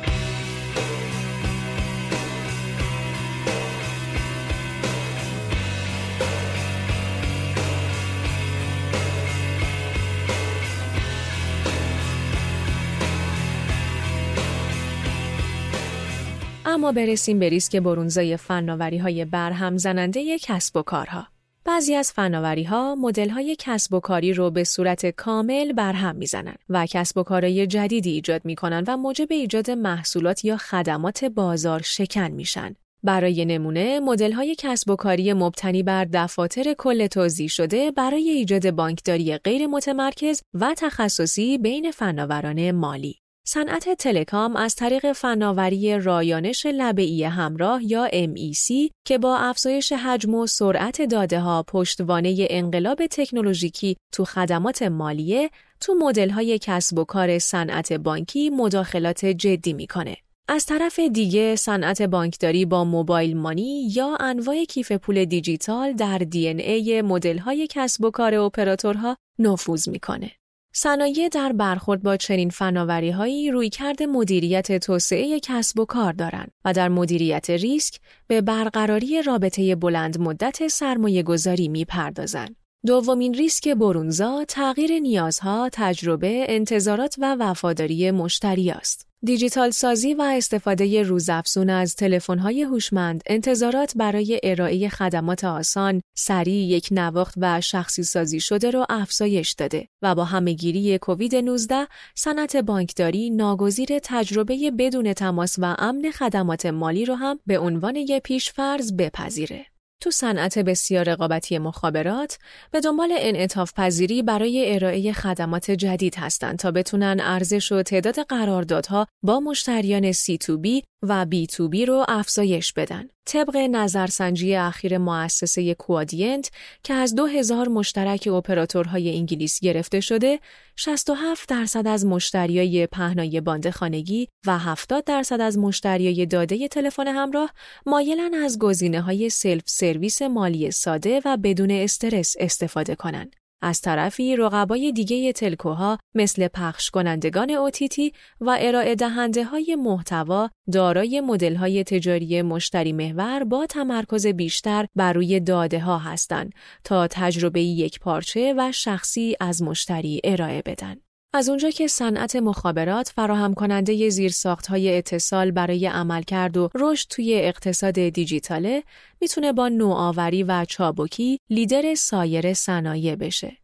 اما 16.78 16.92
برسیم 16.92 17.40
به 17.40 17.50
ریسک 17.50 17.76
برونزای 17.76 18.38
فناوری 18.38 18.98
های 18.98 19.26
برهم 19.26 19.78
زننده 19.78 20.40
کسب 20.40 20.78
و 20.78 20.82
کارها. 20.82 21.28
بعضی 21.66 21.96
از 21.96 22.12
فناوری 22.12 22.64
ها 22.64 22.96
مدل 22.96 23.30
های 23.30 23.56
کسب 23.60 23.94
و 23.94 24.00
کاری 24.00 24.34
رو 24.34 24.52
به 24.52 24.64
صورت 24.64 25.06
کامل 25.06 25.74
برهم 25.74 26.16
می‌زنن 26.16 26.56
و 26.70 26.86
کسب 26.86 27.18
و 27.18 27.24
کارهای 27.24 27.68
جدیدی 27.68 28.12
ایجاد 28.12 28.46
می‌کنن 28.46 28.84
و 28.88 28.98
موجب 28.98 29.28
ایجاد 29.32 29.72
محصولات 29.72 30.46
یا 30.46 30.58
خدمات 30.58 31.26
بازار 31.26 31.82
شکن 31.82 32.32
میشن. 32.32 32.76
برای 33.04 33.46
نمونه 33.46 34.00
مدل 34.00 34.32
های 34.32 34.56
کسب 34.58 34.90
و 34.90 34.96
کاری 34.96 35.34
مبتنی 35.34 35.84
بر 35.84 36.06
دفاتر 36.06 36.74
کل 36.78 37.08
توضیح 37.08 37.48
شده 37.48 37.92
برای 37.92 38.30
ایجاد 38.30 38.72
بانکداری 38.72 39.38
غیر 39.38 39.68
متمرکز 39.68 40.42
و 40.54 40.74
تخصصی 40.78 41.58
بین 41.58 41.92
فناوران 41.92 42.72
مالی. 42.72 43.16
صنعت 43.50 43.90
تلکام 43.90 44.56
از 44.56 44.76
طریق 44.76 45.12
فناوری 45.12 46.00
رایانش 46.00 46.66
لبه‌ای 46.66 47.24
همراه 47.24 47.84
یا 47.84 48.08
MEC 48.08 48.92
که 49.06 49.18
با 49.18 49.38
افزایش 49.38 49.92
حجم 49.94 50.36
و 50.36 50.48
سرعت 50.48 51.02
داده 51.02 51.40
ها 51.40 51.64
پشتوانه 51.64 52.48
انقلاب 52.50 53.06
تکنولوژیکی 53.06 53.98
تو 54.14 54.26
خدمات 54.26 54.84
مالیه 54.84 55.50
تو 55.82 55.94
مدل‌های 56.00 56.60
کسب 56.62 57.00
و 57.00 57.04
کار 57.04 57.40
صنعت 57.40 57.94
بانکی 57.94 58.50
مداخلات 58.50 59.26
جدی 59.26 59.74
می‌کنه. 59.74 60.18
از 60.48 60.66
طرف 60.66 61.00
دیگه 61.00 61.56
صنعت 61.56 62.02
بانکداری 62.02 62.66
با 62.66 62.84
موبایل 62.84 63.38
مانی 63.38 63.90
یا 63.96 64.18
انواع 64.20 64.64
کیف 64.64 64.92
پول 64.92 65.26
دیجیتال 65.26 65.94
در 65.94 66.18
دی 66.18 66.50
ان 66.50 66.60
ای 66.60 67.02
مدل‌های 67.02 67.68
کسب 67.70 68.04
و 68.04 68.12
کار 68.12 68.36
اپراتورها 68.36 69.18
نفوذ 69.40 69.90
می‌کنه. 69.90 70.32
صنایع 70.80 71.30
در 71.30 71.54
برخورد 71.54 72.04
با 72.04 72.18
چنین 72.18 72.50
فناوری 72.50 73.10
هایی 73.10 73.52
روی 73.52 73.70
کرد 73.70 74.04
مدیریت 74.04 74.78
توسعه 74.78 75.40
کسب 75.40 75.80
و 75.80 75.86
کار 75.86 76.14
دارند 76.14 76.52
و 76.66 76.74
در 76.74 76.90
مدیریت 76.90 77.50
ریسک 77.50 78.00
به 78.28 78.42
برقراری 78.42 79.22
رابطه 79.22 79.76
بلند 79.76 80.20
مدت 80.20 80.68
سرمایه 80.68 81.24
گذاری 81.24 81.68
می 81.68 81.86
پردازن. 81.86 82.48
دومین 82.88 83.34
ریسک 83.34 83.68
برونزا 83.68 84.46
تغییر 84.48 85.00
نیازها، 85.00 85.70
تجربه، 85.74 86.46
انتظارات 86.50 87.16
و 87.18 87.36
وفاداری 87.40 88.12
مشتری 88.12 88.72
است. 88.72 89.08
دیجیتال 89.24 89.72
سازی 89.72 90.14
و 90.14 90.22
استفاده 90.22 91.04
روزافزون 91.04 91.70
از 91.70 91.96
تلفن‌های 91.96 92.62
هوشمند 92.62 93.22
انتظارات 93.26 93.94
برای 93.96 94.40
ارائه 94.44 94.90
خدمات 94.90 95.44
آسان، 95.44 96.02
سریع، 96.16 96.66
یک 96.66 96.88
نواخت 96.92 97.34
و 97.38 97.62
شخصی 97.62 98.04
سازی 98.04 98.40
شده 98.40 98.72
را 98.72 98.86
افزایش 98.90 99.52
داده 99.52 99.88
و 100.02 100.16
با 100.16 100.24
همهگیری 100.24 100.98
کووید 100.98 101.36
19 101.36 101.88
صنعت 102.16 102.58
بانکداری 102.58 103.30
ناگزیر 103.30 104.00
تجربه 104.04 104.72
بدون 104.72 105.14
تماس 105.14 105.56
و 105.60 105.76
امن 105.80 106.12
خدمات 106.12 106.66
مالی 106.66 107.06
را 107.06 107.16
هم 107.16 107.40
به 107.46 107.60
عنوان 107.60 107.96
یک 107.96 108.24
پیشفرض 108.24 108.94
بپذیره. 108.94 109.66
تو 110.02 110.12
صنعت 110.12 110.60
بسیار 110.60 111.10
رقابتی 111.10 111.58
مخابرات 111.58 112.38
به 112.72 112.80
دنبال 112.80 113.10
انعطاف 113.18 113.74
پذیری 113.74 114.24
برای 114.24 114.76
ارائه 114.76 115.14
خدمات 115.14 115.72
جدید 115.72 116.16
هستند 116.16 116.60
تا 116.60 116.72
بتونن 116.72 117.20
ارزش 117.22 117.72
و 117.72 117.84
تعداد 117.84 118.20
قراردادها 118.20 119.08
با 119.24 119.40
مشتریان 119.40 120.12
C2B 120.12 120.84
و 121.04 121.26
B2B 121.32 121.80
رو 121.88 122.06
افزایش 122.08 122.74
بدن. 122.74 123.10
طبق 123.26 123.58
نظرسنجی 123.58 124.56
اخیر 124.56 124.98
مؤسسه 124.98 125.74
کوادینت 125.74 126.52
که 126.84 126.94
از 126.94 127.16
2000 127.16 127.68
مشترک 127.68 128.28
اپراتورهای 128.28 129.18
انگلیس 129.18 129.60
گرفته 129.60 130.00
شده، 130.00 130.40
67 130.80 131.50
درصد 131.50 131.88
از 131.88 132.06
مشتریای 132.06 132.88
پهنای 132.88 133.42
باند 133.42 133.70
خانگی 133.70 134.28
و 134.48 134.58
70 134.58 135.04
درصد 135.04 135.42
از 135.42 135.58
مشتریای 135.58 136.26
داده 136.26 136.68
تلفن 136.68 137.08
همراه 137.08 137.54
مایلن 137.86 138.34
از 138.34 138.60
گزینه 138.60 139.02
های 139.02 139.30
سلف 139.30 139.64
سرویس 139.66 140.22
مالی 140.22 140.72
ساده 140.72 141.22
و 141.26 141.38
بدون 141.38 141.72
استرس 141.72 142.36
استفاده 142.40 142.96
کنند. 142.96 143.36
از 143.62 143.82
طرفی 143.82 144.36
رقبای 144.36 144.92
دیگه 144.92 145.34
telco 145.34 145.87
ها 145.87 145.98
مثل 146.16 146.48
پخش 146.48 146.90
کنندگان 146.90 147.52
OTT 147.52 148.14
و 148.42 148.58
ارائه 148.60 148.96
دهنده 148.96 149.44
های 149.44 149.76
محتوا 149.76 150.50
دارای 150.72 151.22
مدل 151.22 151.56
های 151.56 151.84
تجاری 151.84 152.42
مشتری 152.42 152.94
محور 152.94 153.44
با 153.44 153.66
تمرکز 153.66 154.28
بیشتر 154.28 154.86
بر 154.96 155.14
روی 155.14 155.40
داده 155.40 155.80
ها 155.80 155.98
هستند 155.98 156.54
تا 156.84 157.08
تجربه 157.08 157.62
یک 157.62 158.00
پارچه 158.00 158.54
و 158.58 158.72
شخصی 158.72 159.36
از 159.40 159.64
مشتری 159.64 160.22
ارائه 160.24 160.62
بدن. 160.62 161.07
از 161.38 161.50
اونجا 161.50 161.70
که 161.70 161.88
صنعت 161.88 162.36
مخابرات 162.36 163.10
فراهم 163.16 163.54
کننده 163.54 164.10
زیرساخت 164.10 164.68
های 164.68 164.98
اتصال 164.98 165.52
برای 165.52 165.88
عملکرد 165.88 166.58
و 166.58 166.70
رشد 166.76 167.08
توی 167.10 167.34
اقتصاد 167.34 167.94
دیجیتاله 167.94 168.84
می‌تونه 169.22 169.54
با 169.54 169.70
نوآوری 169.70 170.44
و 170.44 170.66
چابکی 170.66 171.40
لیدر 171.50 171.96
سایر 171.96 172.54
صنایع 172.54 173.16
بشه. 173.16 173.58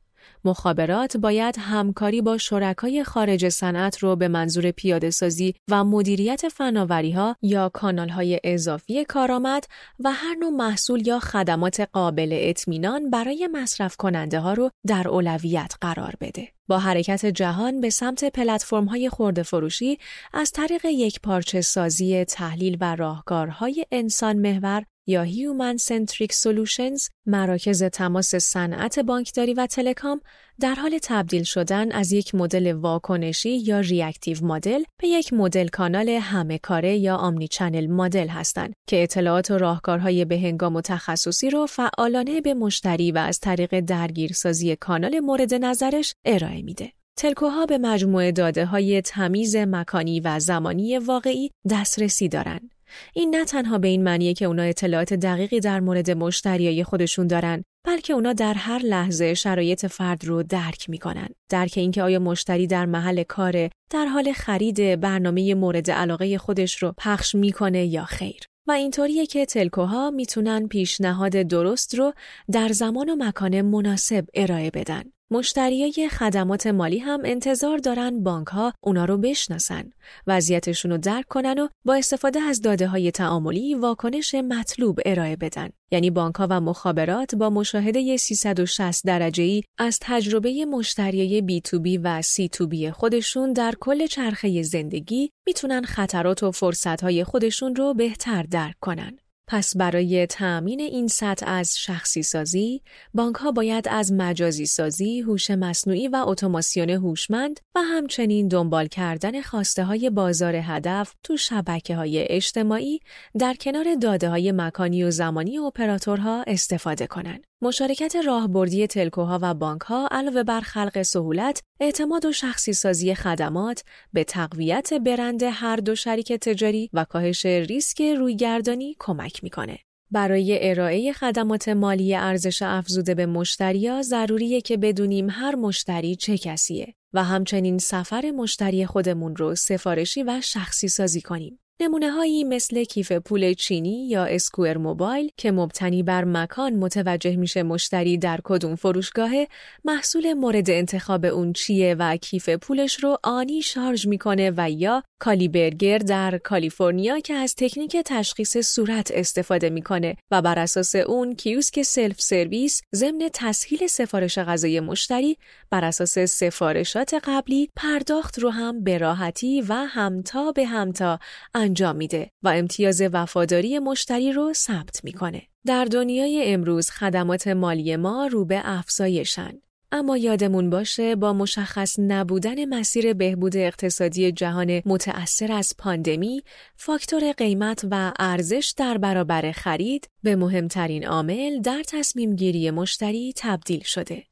مخابرات 0.45 1.17
باید 1.17 1.55
همکاری 1.59 2.21
با 2.21 2.37
شرکای 2.37 3.03
خارج 3.03 3.49
صنعت 3.49 3.97
رو 3.97 4.15
به 4.15 4.27
منظور 4.27 4.71
پیاده 4.71 5.09
سازی 5.09 5.53
و 5.71 5.83
مدیریت 5.83 6.47
فناوری 6.47 7.11
ها 7.11 7.35
یا 7.41 7.69
کانال 7.69 8.09
های 8.09 8.39
اضافی 8.43 9.05
کارآمد 9.05 9.67
و 9.99 10.11
هر 10.11 10.35
نوع 10.35 10.49
محصول 10.49 11.07
یا 11.07 11.19
خدمات 11.19 11.79
قابل 11.79 12.29
اطمینان 12.31 13.09
برای 13.09 13.49
مصرف 13.51 13.95
کننده 13.95 14.39
ها 14.39 14.53
رو 14.53 14.69
در 14.87 15.07
اولویت 15.07 15.73
قرار 15.81 16.13
بده. 16.21 16.47
با 16.67 16.79
حرکت 16.79 17.25
جهان 17.25 17.81
به 17.81 17.89
سمت 17.89 18.25
پلتفرم 18.25 18.85
های 18.85 19.09
خرده 19.09 19.43
فروشی 19.43 19.97
از 20.33 20.51
طریق 20.51 20.85
یکپارچه 20.85 21.61
سازی 21.61 22.25
تحلیل 22.25 22.77
و 22.81 22.95
راهکارهای 22.95 23.85
انسان 23.91 24.37
محور 24.37 24.83
یا 25.07 25.25
Human 25.25 25.77
Centric 25.77 26.31
Solutions 26.31 27.09
مراکز 27.25 27.83
تماس 27.83 28.35
صنعت 28.35 28.99
بانکداری 28.99 29.53
و 29.53 29.67
telecom 29.67 30.21
در 30.59 30.75
حال 30.75 30.99
تبدیل 31.03 31.43
شدن 31.43 31.91
از 31.91 32.11
یک 32.11 32.35
مدل 32.35 32.71
واکنشی 32.71 33.57
یا 33.57 33.79
reactive 33.79 34.45
model 34.45 34.83
به 35.01 35.07
یک 35.07 35.33
مدل 35.33 35.67
کانال 35.67 36.09
همه 36.09 36.57
کاره 36.57 36.97
یا 36.97 37.15
omni-channel 37.15 37.87
model 37.87 38.27
هستند 38.27 38.73
که 38.87 39.03
اطلاعات 39.03 39.51
و 39.51 39.57
راهکارهای 39.57 40.25
بهنگام 40.25 40.75
و 40.75 40.81
تخصصی 40.81 41.49
رو 41.49 41.65
فعالانه 41.65 42.41
به 42.41 42.53
مشتری 42.53 43.11
و 43.11 43.17
از 43.17 43.39
طریق 43.39 43.79
درگیرسازی 43.79 44.75
کانال 44.75 45.19
مورد 45.19 45.53
نظرش 45.53 46.13
ارائه 46.25 46.61
میده. 46.61 46.91
تلکوها 47.17 47.65
به 47.65 47.77
مجموعه 47.77 48.31
داده 48.31 48.65
های 48.65 49.01
تمیز 49.01 49.55
مکانی 49.55 50.19
و 50.19 50.39
زمانی 50.39 50.97
واقعی 50.97 51.51
دسترسی 51.69 52.27
دارند. 52.29 52.71
این 53.13 53.35
نه 53.35 53.45
تنها 53.45 53.77
به 53.77 53.87
این 53.87 54.03
معنیه 54.03 54.33
که 54.33 54.45
اونا 54.45 54.63
اطلاعات 54.63 55.13
دقیقی 55.13 55.59
در 55.59 55.79
مورد 55.79 56.11
مشتریای 56.11 56.83
خودشون 56.83 57.27
دارن 57.27 57.63
بلکه 57.85 58.13
اونا 58.13 58.33
در 58.33 58.53
هر 58.53 58.79
لحظه 58.79 59.33
شرایط 59.33 59.85
فرد 59.85 60.25
رو 60.25 60.43
درک 60.43 60.89
می‌کنن. 60.89 61.27
درک 61.49 61.73
اینکه 61.75 62.03
آیا 62.03 62.19
مشتری 62.19 62.67
در 62.67 62.85
محل 62.85 63.23
کار 63.23 63.69
در 63.91 64.05
حال 64.05 64.33
خرید 64.33 64.99
برنامه 64.99 65.53
مورد 65.53 65.91
علاقه 65.91 66.37
خودش 66.37 66.83
رو 66.83 66.93
پخش 66.97 67.35
می‌کنه 67.35 67.85
یا 67.85 68.05
خیر. 68.05 68.39
و 68.67 68.71
اینطوریه 68.71 69.25
که 69.25 69.45
تلکوها 69.45 70.11
می‌تونن 70.11 70.67
پیشنهاد 70.67 71.31
درست 71.31 71.95
رو 71.95 72.13
در 72.51 72.67
زمان 72.67 73.09
و 73.09 73.15
مکان 73.15 73.61
مناسب 73.61 74.25
ارائه 74.33 74.71
بدن. 74.71 75.03
مشتریای 75.33 76.09
خدمات 76.09 76.67
مالی 76.67 76.99
هم 76.99 77.21
انتظار 77.25 77.77
دارن 77.77 78.23
بانک 78.23 78.47
ها 78.47 78.73
اونا 78.81 79.05
رو 79.05 79.17
بشناسن، 79.17 79.91
وضعیتشون 80.27 80.91
رو 80.91 80.97
درک 80.97 81.25
کنن 81.27 81.59
و 81.59 81.67
با 81.85 81.95
استفاده 81.95 82.39
از 82.39 82.61
داده 82.61 82.87
های 82.87 83.11
تعاملی 83.11 83.75
واکنش 83.75 84.35
مطلوب 84.35 84.99
ارائه 85.05 85.35
بدن. 85.35 85.69
یعنی 85.91 86.09
بانک 86.09 86.35
ها 86.35 86.47
و 86.49 86.61
مخابرات 86.61 87.35
با 87.35 87.49
مشاهده 87.49 88.17
360 88.17 89.05
درجه 89.05 89.43
ای 89.43 89.63
از 89.77 89.99
تجربه 90.01 90.65
مشتریای 90.65 91.41
B2B 91.41 91.99
و 92.03 92.21
C2B 92.21 92.85
خودشون 92.85 93.53
در 93.53 93.73
کل 93.79 94.07
چرخه 94.07 94.61
زندگی 94.61 95.29
می‌تونن 95.47 95.81
خطرات 95.81 96.43
و 96.43 96.51
فرصت 96.51 97.03
های 97.03 97.23
خودشون 97.23 97.75
رو 97.75 97.93
بهتر 97.93 98.43
درک 98.43 98.75
کنن. 98.81 99.17
پس 99.47 99.77
برای 99.77 100.27
تأمین 100.27 100.79
این 100.79 101.07
سطح 101.07 101.45
از 101.47 101.77
شخصی 101.77 102.23
سازی، 102.23 102.81
بانک 103.13 103.35
ها 103.35 103.51
باید 103.51 103.87
از 103.87 104.13
مجازی 104.13 104.65
سازی، 104.65 105.19
هوش 105.19 105.51
مصنوعی 105.51 106.07
و 106.07 106.23
اتوماسیون 106.27 106.89
هوشمند 106.89 107.59
و 107.75 107.79
همچنین 107.81 108.47
دنبال 108.47 108.87
کردن 108.87 109.41
خواسته 109.41 109.83
های 109.83 110.09
بازار 110.09 110.55
هدف 110.55 111.15
تو 111.23 111.37
شبکه 111.37 111.95
های 111.95 112.25
اجتماعی 112.29 112.99
در 113.39 113.53
کنار 113.53 113.95
داده 114.01 114.29
های 114.29 114.51
مکانی 114.51 115.03
و 115.03 115.11
زمانی 115.11 115.57
اپراتورها 115.57 116.43
استفاده 116.47 117.07
کنند. 117.07 117.52
مشارکت 117.63 118.15
راهبردی 118.15 118.87
تلکوها 118.87 119.39
و 119.41 119.53
بانکها 119.53 120.07
علاوه 120.11 120.43
بر 120.43 120.61
خلق 120.61 121.01
سهولت، 121.01 121.61
اعتماد 121.79 122.25
و 122.25 122.31
شخصی 122.31 122.73
سازی 122.73 123.15
خدمات 123.15 123.83
به 124.13 124.23
تقویت 124.23 124.93
برند 124.93 125.43
هر 125.43 125.75
دو 125.75 125.95
شریک 125.95 126.33
تجاری 126.33 126.89
و 126.93 127.05
کاهش 127.05 127.45
ریسک 127.45 128.01
رویگردانی 128.01 128.95
کمک 128.99 129.43
می‌کنه. 129.43 129.79
برای 130.11 130.69
ارائه 130.69 131.13
خدمات 131.13 131.69
مالی 131.69 132.15
ارزش 132.15 132.61
افزوده 132.61 133.15
به 133.15 133.25
مشتریا 133.25 134.01
ضروریه 134.01 134.61
که 134.61 134.77
بدونیم 134.77 135.27
هر 135.29 135.55
مشتری 135.55 136.15
چه 136.15 136.37
کسیه 136.37 136.93
و 137.13 137.23
همچنین 137.23 137.77
سفر 137.77 138.31
مشتری 138.31 138.85
خودمون 138.85 139.35
رو 139.35 139.55
سفارشی 139.55 140.23
و 140.23 140.41
شخصی 140.43 140.87
سازی 140.87 141.21
کنیم. 141.21 141.59
نمونه 141.81 142.11
هایی 142.11 142.43
مثل 142.43 142.83
کیف 142.83 143.11
پول 143.11 143.53
چینی 143.53 144.07
یا 144.07 144.25
Square 144.25 144.77
موبایل 144.77 145.29
که 145.37 145.51
مبتنی 145.51 146.03
بر 146.03 146.23
مکان 146.23 146.73
متوجه 146.73 147.35
میشه 147.35 147.63
مشتری 147.63 148.17
در 148.17 148.39
کدوم 148.43 148.75
فروشگاهه 148.75 149.47
محصول 149.85 150.33
مورد 150.33 150.69
انتخاب 150.69 151.25
اون 151.25 151.53
چیه 151.53 151.95
و 151.99 152.17
کیف 152.17 152.49
پولش 152.49 152.95
رو 153.03 153.17
آنی 153.23 153.61
شارژ 153.61 154.07
می‌کنه 154.07 154.51
و 154.57 154.71
یا 154.71 155.03
CaliBurger 155.23 155.97
در 155.97 156.37
کالیفرنیا 156.37 157.19
که 157.19 157.33
از 157.33 157.55
تکنیک 157.55 157.97
تشخیص 158.05 158.57
صورت 158.57 159.11
استفاده 159.11 159.69
می‌کنه 159.69 160.15
و 160.31 160.41
بر 160.41 160.59
اساس 160.59 160.95
اون 160.95 161.35
کیوسک 161.35 161.81
سلف 161.81 162.21
سرویس 162.21 162.81
ضمن 162.95 163.29
تسهیل 163.33 163.87
سفارش 163.87 164.39
غذای 164.39 164.79
مشتری 164.79 165.37
بر 165.69 165.85
اساس 165.85 166.19
سفارشات 166.19 167.13
قبلی 167.23 167.69
پرداخت 167.75 168.39
رو 168.39 168.49
هم 168.49 168.83
به 168.83 168.97
راحتی 168.97 169.61
و 169.61 169.73
همتا 169.73 170.51
به 170.51 170.65
همتا 170.65 171.19
انجام 171.53 171.95
میده 171.95 172.29
و 172.43 172.47
امتیاز 172.47 173.01
وفاداری 173.01 173.79
مشتری 173.79 174.31
رو 174.31 174.53
ثبت 174.53 175.03
می‌کنه. 175.03 175.41
در 175.65 175.85
دنیای 175.85 176.53
امروز 176.53 176.89
خدمات 176.89 177.47
مالی 177.47 177.95
ما 177.95 178.27
رو 178.27 178.45
به 178.45 178.61
افزایشن. 178.63 179.61
اما 179.95 180.17
یادمون 180.17 180.69
باشه 180.69 181.15
با 181.15 181.33
مشخص 181.33 181.99
نبودن 181.99 182.65
مسیر 182.65 183.13
بهبود 183.13 183.57
اقتصادی 183.57 184.31
جهان 184.31 184.81
متأثر 184.85 185.51
از 185.51 185.73
پاندمی، 185.77 186.43
فاکتور 186.75 187.31
قیمت 187.31 187.85
و 187.91 188.13
ارزش 188.19 188.73
در 188.77 188.97
برابر 188.97 189.51
خرید 189.51 190.07
به 190.23 190.35
مهمترین 190.35 191.07
عامل 191.07 191.61
در 191.61 191.83
تصمیم 191.87 192.35
گیری 192.35 192.71
مشتری 192.71 193.33
تبدیل 193.37 193.83
شده. 193.83 194.23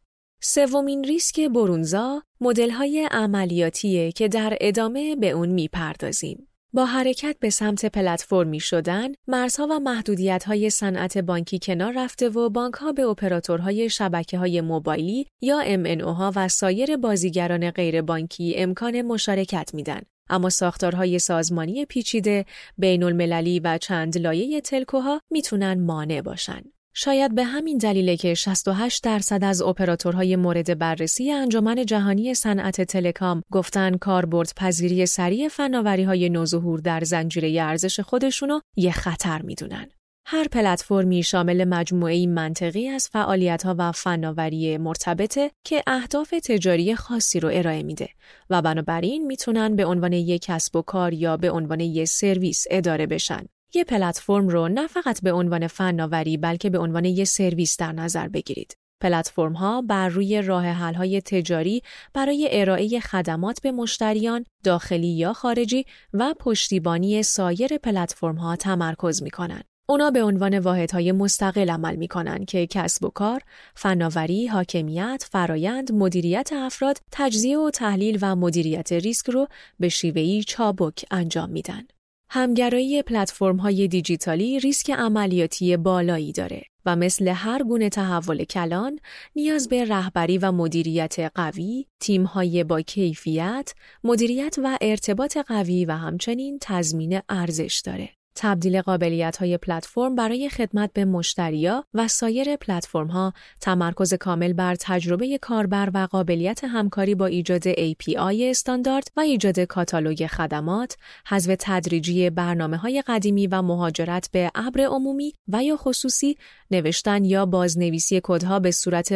سومین 0.42 1.04
ریسک 1.04 1.40
برونزا 1.40 2.24
مدل‌های 2.42 3.08
عملیاتیه 3.12 4.12
که 4.12 4.28
در 4.28 4.58
ادامه 4.62 5.16
به 5.16 5.30
اون 5.30 5.50
می‌پردازیم. 5.50 6.48
با 6.74 6.86
حرکت 6.86 7.36
به 7.40 7.50
سمت 7.50 7.86
پلتفرمی 7.86 8.60
شدن، 8.60 9.08
مرزها 9.28 9.68
و 9.72 9.80
محدودیت‌های 9.80 10.70
صنعت 10.70 11.18
بانکی 11.18 11.60
کنار 11.60 11.94
رفته 11.96 12.30
و 12.30 12.50
بانک‌ها 12.50 12.92
به 12.92 13.04
اپراتورهای 13.04 13.90
شبکه‌های 13.90 14.62
موبایلی 14.62 15.28
یا 15.42 15.64
MNO 15.64 16.34
و 16.36 16.48
سایر 16.48 16.98
بازیگران 16.98 17.72
غیربانکی 17.72 18.54
امکان 18.58 19.02
مشارکت 19.02 19.74
میدن. 19.74 20.02
اما 20.30 20.50
ساختارهای 20.50 21.20
سازمانی 21.20 21.86
پیچیده، 21.86 22.46
بین 22.78 23.04
المللی 23.04 23.60
و 23.60 23.78
چند 23.78 24.18
لایه 24.18 24.62
تلکوها 24.62 25.22
می‌تونن 25.32 25.86
مانع 25.86 26.22
باشن. 26.22 26.62
شاید 26.94 27.36
به 27.36 27.44
همین 27.44 27.78
دلیله 27.78 28.18
که 28.18 28.34
68 28.34 29.04
درصد 29.04 29.44
از 29.44 29.62
اپراتورهای 29.62 30.36
مورد 30.36 30.78
بررسی 30.78 31.32
انجمن 31.32 31.86
جهانی 31.86 32.34
صنعت 32.34 32.82
تلکام 32.82 33.44
گفتن 33.52 33.98
کاربرد 33.98 34.54
پذیری 34.56 35.06
سریع 35.06 35.48
فناوری 35.48 36.04
های 36.04 36.30
نوظهور 36.30 36.80
در 36.80 37.04
زنجیره 37.04 37.64
ارزش 37.64 38.00
خودشونو 38.00 38.60
یه 38.76 38.92
خطر 38.92 39.42
می‌دونن. 39.42 39.88
هر 40.26 40.48
پلتفرمی 40.48 41.24
شامل 41.24 41.66
مجموعه 41.66 42.28
منطقی 42.28 42.88
از 42.88 43.10
فعالیت‌ها 43.10 43.76
و 43.78 43.92
فناوری 43.92 44.78
مرتبطه 44.78 45.52
که 45.66 45.84
اهداف 45.88 46.30
تجاری 46.30 46.96
خاصی 46.96 47.40
رو 47.40 47.50
ارائه 47.54 47.84
میده 47.84 48.10
و 48.50 48.62
بنابراین 48.62 49.26
می‌تونن 49.26 49.76
به 49.76 49.86
عنوان 49.86 50.14
یک 50.14 50.42
کسب 50.42 50.76
و 50.76 50.82
کار 50.82 51.14
یا 51.14 51.38
به 51.38 51.52
عنوان 51.52 51.80
یک 51.80 52.08
سرویس 52.08 52.66
اداره 52.70 53.06
بشن. 53.06 53.46
یه 53.74 53.84
پلتفرم 53.84 54.48
رو 54.48 54.68
نه 54.68 54.88
فقط 54.88 55.22
به 55.22 55.32
عنوان 55.32 55.68
فناوری 55.68 56.38
بلکه 56.38 56.70
به 56.70 56.78
عنوان 56.78 57.06
یک 57.06 57.28
سرویس 57.28 57.78
در 57.78 57.92
نظر 57.92 58.28
بگیرید. 58.28 58.78
پلتفرم 59.02 59.54
ها 59.54 59.82
بر 59.82 60.10
روی 60.10 60.42
راه 60.42 60.66
حل 60.66 60.94
های 60.94 61.22
تجاری 61.22 61.82
برای 62.14 62.48
ارائه 62.52 63.00
خدمات 63.00 63.62
به 63.62 63.72
مشتریان 63.72 64.46
داخلی 64.64 65.08
یا 65.08 65.34
خارجی 65.34 65.86
و 66.14 66.34
پشتیبانی 66.40 67.24
سایر 67.24 67.78
پلتفرم 67.78 68.36
ها 68.36 68.56
تمرکز 68.56 69.24
می 69.24 69.32
کنند. 69.32 69.64
اونا 69.90 70.12
به 70.12 70.24
عنوان 70.24 70.60
واحدهای 70.60 71.12
مستقل 71.12 71.70
عمل 71.70 71.96
می 71.96 72.08
کنند 72.08 72.46
که 72.46 72.68
کسب 72.68 73.06
و 73.06 73.10
کار، 73.10 73.42
فناوری، 73.76 74.48
حاکمیت، 74.48 75.26
فرایند، 75.32 75.92
مدیریت 75.92 76.50
افراد، 76.54 76.98
تجزیه 77.12 77.60
و 77.60 77.70
تحلیل 77.70 78.20
و 78.22 78.36
مدیریت 78.36 78.94
ریسک 78.94 79.30
رو 79.30 79.48
به 79.80 79.90
شیوهی 79.90 80.44
چابک 80.44 81.06
انجام 81.12 81.50
میدن. 81.50 81.84
همگرایی 82.34 83.02
پلتفرم 83.02 83.58
های 83.58 83.88
دیجیتالی 83.88 84.60
ریسک 84.60 84.92
عملیاتی 84.92 85.78
بالایی 85.78 86.32
داره 86.32 86.64
و 86.86 86.96
مثل 86.96 87.28
هر 87.28 87.64
گونه 87.64 87.90
تحول 87.90 88.44
کلان 88.44 89.00
نیاز 89.36 89.70
به 89.70 89.86
رهبری 89.86 90.38
و 90.38 90.52
مدیریت 90.52 91.20
قوی، 91.36 91.86
های 92.26 92.64
با 92.64 92.82
کیفیت، 92.82 93.74
مدیریت 94.04 94.56
و 94.64 94.78
ارتباط 94.82 95.38
قوی 95.38 95.86
و 95.86 95.92
همچنین 95.92 96.58
تضمین 96.62 97.22
ارزش 97.30 97.82
داره. 97.86 98.10
تبدیل 98.36 98.82
قابلیت 98.82 99.38
های 99.38 99.58
پلتفرم 99.58 100.16
برای 100.16 100.50
خدمت 100.50 100.94
به 100.94 101.06
مشتریا 101.06 101.86
و 101.94 102.08
سایر 102.08 102.56
پلتفرم 102.56 103.08
ها 103.08 103.34
تمرکز 103.62 104.14
کامل 104.14 104.54
بر 104.54 104.76
تجربه 104.76 105.38
کاربر 105.38 105.90
و 105.94 106.08
قابلیت 106.12 106.64
همکاری 106.64 107.16
با 107.16 107.26
ایجاد 107.26 107.74
API 107.74 108.42
استاندارد 108.42 109.08
و 109.18 109.20
ایجاد 109.20 109.60
کاتالوگ 109.60 110.28
خدمات، 110.28 110.98
حذف 111.28 111.56
تدریجی 111.60 112.30
برنامه 112.30 112.78
های 112.78 113.04
قدیمی 113.08 113.48
و 113.48 113.62
مهاجرت 113.62 114.30
به 114.32 114.52
ابر 114.56 114.82
عمومی 114.82 115.34
و 115.48 115.64
یا 115.64 115.78
خصوصی، 115.78 116.38
نوشتن 116.72 117.26
یا 117.26 117.46
بازنویسی 117.46 118.22
کدها 118.24 118.60
به 118.60 118.72
صورت 118.72 119.12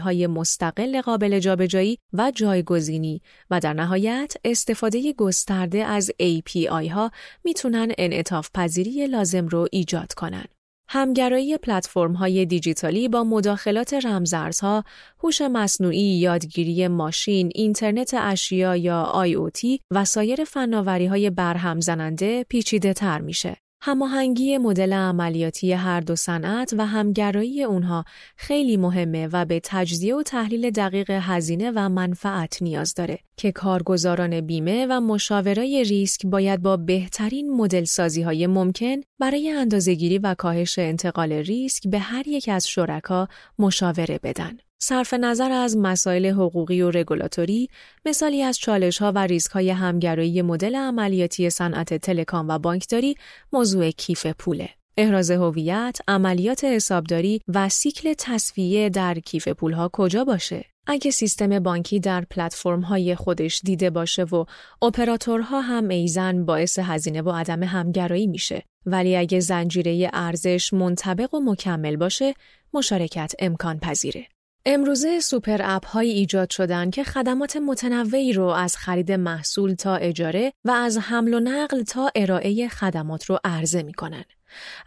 های 0.00 0.26
مستقل 0.26 1.00
قابل 1.00 1.38
جابجایی 1.38 1.98
و 2.12 2.32
جایگزینی 2.34 3.22
و 3.50 3.60
در 3.60 3.72
نهایت 3.72 4.34
استفاده 4.44 5.12
گسترده 5.12 5.84
از 5.84 6.10
API 6.22 6.88
ها 6.88 7.10
می‌تونن 7.44 7.92
انعطاف 7.98 8.48
پذیری 8.60 9.06
لازم 9.06 9.46
رو 9.46 9.66
ایجاد 9.72 10.12
کنند. 10.12 10.48
همگرایی 10.88 11.58
پلتفرم 11.58 12.12
های 12.12 12.46
دیجیتالی 12.46 13.08
با 13.08 13.24
مداخلات 13.24 13.94
رمزارزها، 13.94 14.84
هوش 15.20 15.40
مصنوعی، 15.40 16.18
یادگیری 16.18 16.88
ماشین، 16.88 17.50
اینترنت 17.54 18.14
اشیا 18.14 18.76
یا 18.76 19.26
IoT 19.26 19.78
و 19.90 20.04
سایر 20.04 20.44
فناوری 20.44 21.06
های 21.06 21.30
برهم 21.30 21.80
زننده 21.80 22.44
پیچیده 22.48 22.92
تر 22.92 23.20
میشه. 23.20 23.56
هماهنگی 23.82 24.58
مدل 24.58 24.92
عملیاتی 24.92 25.72
هر 25.72 26.00
دو 26.00 26.16
صنعت 26.16 26.74
و 26.78 26.86
همگرایی 26.86 27.64
اونها 27.64 28.04
خیلی 28.36 28.76
مهمه 28.76 29.28
و 29.32 29.44
به 29.44 29.60
تجزیه 29.64 30.16
و 30.16 30.22
تحلیل 30.22 30.70
دقیق 30.70 31.10
هزینه 31.10 31.72
و 31.74 31.88
منفعت 31.88 32.62
نیاز 32.62 32.94
داره 32.94 33.18
که 33.36 33.52
کارگزاران 33.52 34.40
بیمه 34.40 34.86
و 34.90 35.00
مشاورای 35.00 35.84
ریسک 35.84 36.26
باید 36.26 36.62
با 36.62 36.76
بهترین 36.76 37.50
مدل 37.50 37.84
سازی 37.84 38.22
های 38.22 38.46
ممکن 38.46 38.96
برای 39.18 39.50
اندازهگیری 39.50 40.18
و 40.18 40.34
کاهش 40.34 40.78
انتقال 40.78 41.32
ریسک 41.32 41.88
به 41.88 41.98
هر 41.98 42.28
یک 42.28 42.48
از 42.52 42.68
شرکا 42.68 43.28
مشاوره 43.58 44.20
بدن. 44.22 44.58
صرف 44.82 45.14
نظر 45.14 45.52
از 45.52 45.76
مسائل 45.76 46.26
حقوقی 46.26 46.82
و 46.82 46.90
رگولاتوری، 46.90 47.68
مثالی 48.06 48.42
از 48.42 48.58
چالش 48.58 48.98
ها 48.98 49.12
و 49.12 49.18
ریسک 49.18 49.50
های 49.50 49.70
همگرایی 49.70 50.42
مدل 50.42 50.76
عملیاتی 50.76 51.50
صنعت 51.50 51.94
تلکام 51.94 52.48
و 52.48 52.58
بانکداری 52.58 53.14
موضوع 53.52 53.90
کیف 53.90 54.26
پوله. 54.26 54.68
احراز 54.96 55.30
هویت، 55.30 55.98
عملیات 56.08 56.64
حسابداری 56.64 57.40
و 57.48 57.68
سیکل 57.68 58.14
تسویه 58.18 58.88
در 58.88 59.14
کیف 59.14 59.48
پولها 59.48 59.90
کجا 59.92 60.24
باشه؟ 60.24 60.64
اگه 60.86 61.10
سیستم 61.10 61.58
بانکی 61.58 62.00
در 62.00 62.24
پلتفرم 62.30 62.80
های 62.80 63.14
خودش 63.14 63.60
دیده 63.64 63.90
باشه 63.90 64.24
و 64.24 64.44
اپراتورها 64.82 65.60
هم 65.60 65.88
ایضاً 65.88 66.44
باعث 66.44 66.78
هزینه 66.78 67.22
و 67.22 67.30
عدم 67.30 67.62
همگرایی 67.62 68.26
میشه 68.26 68.62
ولی 68.86 69.16
اگه 69.16 69.40
زنجیره 69.40 70.10
ارزش 70.12 70.72
منطبق 70.72 71.34
و 71.34 71.40
مکمل 71.40 71.96
باشه 71.96 72.34
مشارکت 72.74 73.32
امکان 73.38 73.78
پذیره 73.78 74.26
امروزه 74.66 75.20
super 75.20 75.60
app 75.64 75.86
های 75.86 76.10
ایجاد 76.10 76.50
شدن 76.50 76.90
که 76.90 77.04
خدمات 77.04 77.56
متنوعی 77.56 78.32
رو 78.32 78.44
از 78.44 78.76
خرید 78.76 79.12
محصول 79.12 79.74
تا 79.74 79.96
اجاره 79.96 80.52
و 80.64 80.70
از 80.70 80.98
حمل 80.98 81.34
و 81.34 81.40
نقل 81.40 81.82
تا 81.82 82.10
ارائه 82.14 82.68
خدمات 82.68 83.24
رو 83.24 83.38
عرضه 83.44 83.82
می 83.82 83.92
کنن. 83.92 84.24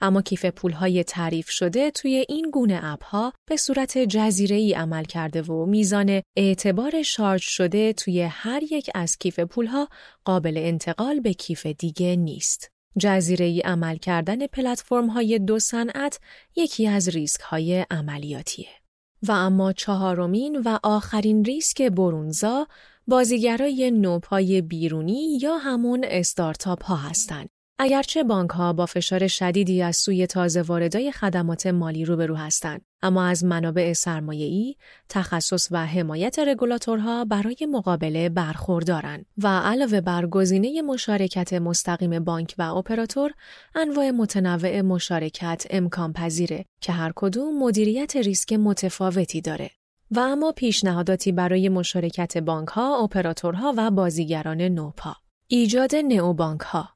اما 0.02 0.22
کیف 0.22 0.46
پول 0.46 0.72
های 0.72 1.04
تعریف 1.04 1.50
شده 1.50 1.92
توی 1.92 2.26
این 2.30 2.52
گونه 2.52 2.80
اپ 2.84 3.04
ها 3.04 3.34
به 3.46 3.58
صورت 3.58 3.98
جزیره 3.98 4.56
ای 4.56 4.74
عمل 4.74 5.04
کرده 5.04 5.42
و 5.42 5.66
میزان 5.66 6.22
اعتبار 6.38 7.04
شارژ 7.04 7.44
شده 7.44 7.94
توی 7.94 8.22
هر 8.22 8.64
یک 8.72 8.90
از 8.96 9.18
کیف 9.18 9.40
پول 9.40 9.66
ها 9.66 9.90
قابل 10.26 10.58
انتقال 10.58 11.20
به 11.20 11.34
کیف 11.34 11.66
دیگه 11.66 12.16
نیست. 12.16 12.72
جزیره 13.00 13.46
ای 13.46 13.60
عمل 13.60 13.98
کردن 13.98 14.48
پلتفرم 14.48 15.08
های 15.08 15.40
دو 15.40 15.60
صنعت 15.60 16.20
یکی 16.56 16.88
از 16.88 17.10
ریسک 17.10 17.42
های 17.42 17.86
عملیاتیه. 17.92 18.83
و 19.28 19.32
اما 19.32 19.74
چهارمین 19.74 20.62
و 20.66 20.80
آخرین 20.84 21.46
ریسک 21.46 21.82
برونزا 21.82 22.68
بازیگرای 23.08 23.92
نوپای 23.92 24.62
بیرونی 24.62 25.38
یا 25.42 25.58
همون 25.58 26.06
استارتاپ 26.08 26.84
ها 26.84 26.96
هستند. 26.96 27.50
اگرچه 27.80 28.24
بانک 28.24 28.50
ها 28.50 28.74
با 28.74 28.86
فشار 28.86 29.28
شدیدی 29.28 29.82
از 29.82 29.98
سوی 29.98 30.28
تازه 30.28 30.62
واردای 30.62 31.12
خدمات 31.12 31.68
مالی 31.68 32.06
روبرو 32.06 32.36
هستند 32.36 32.82
اما 33.02 33.26
از 33.26 33.46
منابع 33.46 33.94
سرمایه‌ای، 33.94 34.76
تخصص 35.10 35.68
و 35.72 35.86
حمایت 35.86 36.40
رگولاتورها 36.40 37.26
برای 37.26 37.68
مقابله 37.72 38.30
برخوردارند 38.30 39.26
و 39.38 39.48
علاوه 39.48 40.02
بر 40.02 40.26
گزینه 40.26 40.82
مشارکت 40.82 41.54
مستقیم 41.54 42.20
بانک 42.24 42.56
و 42.58 42.62
اپراتور، 42.62 43.32
انواع 43.76 44.12
متنوع 44.12 44.82
مشارکت 44.82 45.68
امکان 45.70 46.14
پذیره 46.14 46.66
که 46.82 46.92
هر 46.92 47.12
کدوم 47.16 47.64
مدیریت 47.64 48.16
ریسک 48.16 48.54
متفاوتی 48.54 49.42
داره. 49.42 49.72
و 50.12 50.20
اما 50.20 50.52
پیشنهاداتی 50.52 51.32
برای 51.32 51.70
مشارکت 51.70 52.38
بانک 52.38 52.68
ها، 52.68 53.04
اپراتورها 53.04 53.74
و 53.78 53.92
بازیگران 53.92 54.62
نوپا. 54.62 55.16
ایجاد 55.48 55.96
نئوبانک 55.96 56.62
ها 56.62 56.93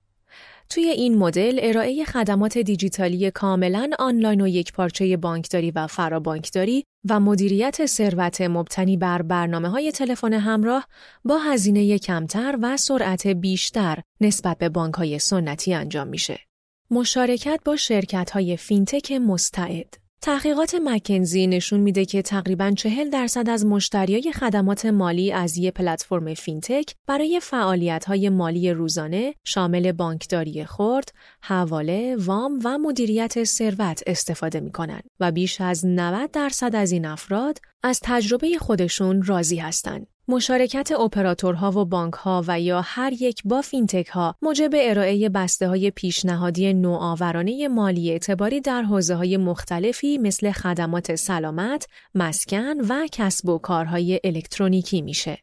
توی 0.70 0.84
این 0.84 1.18
مدل 1.18 1.60
ارائه 1.62 2.06
خدمات 2.06 2.58
دیجیتالی 2.58 3.32
کاملا 3.32 3.90
آنلاین 4.00 4.42
و 4.42 4.48
یک 4.48 4.74
پارچه 4.74 5.18
بانکداری 5.18 5.72
و 5.72 5.88
فرابانکداری 5.88 6.84
و 7.10 7.20
مدیریت 7.20 7.86
ثروت 7.86 8.42
مبتنی 8.42 8.98
بر 8.98 9.22
برنامه 9.22 9.70
های 9.70 9.92
تلفن 9.92 10.34
همراه 10.34 10.88
با 11.26 11.38
هزینه 11.38 12.00
کمتر 12.00 12.58
و 12.62 12.78
سرعت 12.78 13.28
بیشتر 13.28 14.02
نسبت 14.22 14.58
به 14.58 14.70
بانک 14.70 14.94
های 14.94 15.20
سنتی 15.20 15.74
انجام 15.74 16.08
میشه. 16.08 16.40
مشارکت 16.92 17.60
با 17.66 17.76
شرکت 17.76 18.32
های 18.32 18.58
فینتک 18.58 19.12
مستعد 19.12 20.07
تحقیقات 20.22 20.76
مکنزی 20.76 21.48
نشون 21.48 21.80
میده 21.80 22.06
که 22.06 22.22
تقریبا 22.22 22.72
40 22.72 23.10
درصد 23.10 23.50
از 23.50 23.66
مشتریای 23.66 24.32
خدمات 24.32 24.86
مالی 24.86 25.32
از 25.32 25.58
یه 25.58 25.72
پلتفرم 25.72 26.34
فینتک 26.34 26.96
برای 27.08 27.40
فعالیت‌های 27.44 28.30
مالی 28.30 28.72
روزانه 28.72 29.34
شامل 29.44 29.92
بانکداری 29.92 30.66
خرد، 30.66 31.12
حواله، 31.42 32.16
وام 32.20 32.60
و 32.64 32.78
مدیریت 32.78 33.44
ثروت 33.44 34.04
استفاده 34.08 34.60
می‌کنن 34.60 35.02
و 35.20 35.32
بیش 35.32 35.62
از 35.62 35.86
90 35.86 36.32
درصد 36.32 36.76
از 36.76 36.92
این 36.92 37.06
افراد 37.06 37.60
از 37.84 38.00
تجربه 38.04 38.58
خودشون 38.58 39.24
راضی 39.24 39.58
هستند. 39.58 40.08
مشارکت 40.30 40.92
اپراتورها 40.92 41.72
و 41.72 41.86
بانکها 41.86 42.44
و 42.48 42.60
یا 42.60 42.82
هر 42.82 43.14
یک 43.14 43.42
با 43.46 43.62
فینتک 43.62 44.08
ها 44.08 44.36
موجب 44.42 44.70
ارائه 44.74 45.30
بسته 45.30 45.68
های 45.68 45.92
پیشنهادی 45.92 46.74
نوآورانه 46.74 47.68
مالی 47.68 48.12
اعتباری 48.12 48.62
در 48.62 48.82
حوزه 48.82 49.16
های 49.16 49.38
مختلفی 49.38 50.18
مثل 50.18 50.52
خدمات 50.52 51.16
سلامت، 51.16 51.88
مسکن 52.16 52.82
و 52.90 53.08
کسب 53.12 53.50
و 53.50 53.58
کارهای 53.58 54.20
الکترونیکی 54.24 55.02
میشه. 55.02 55.38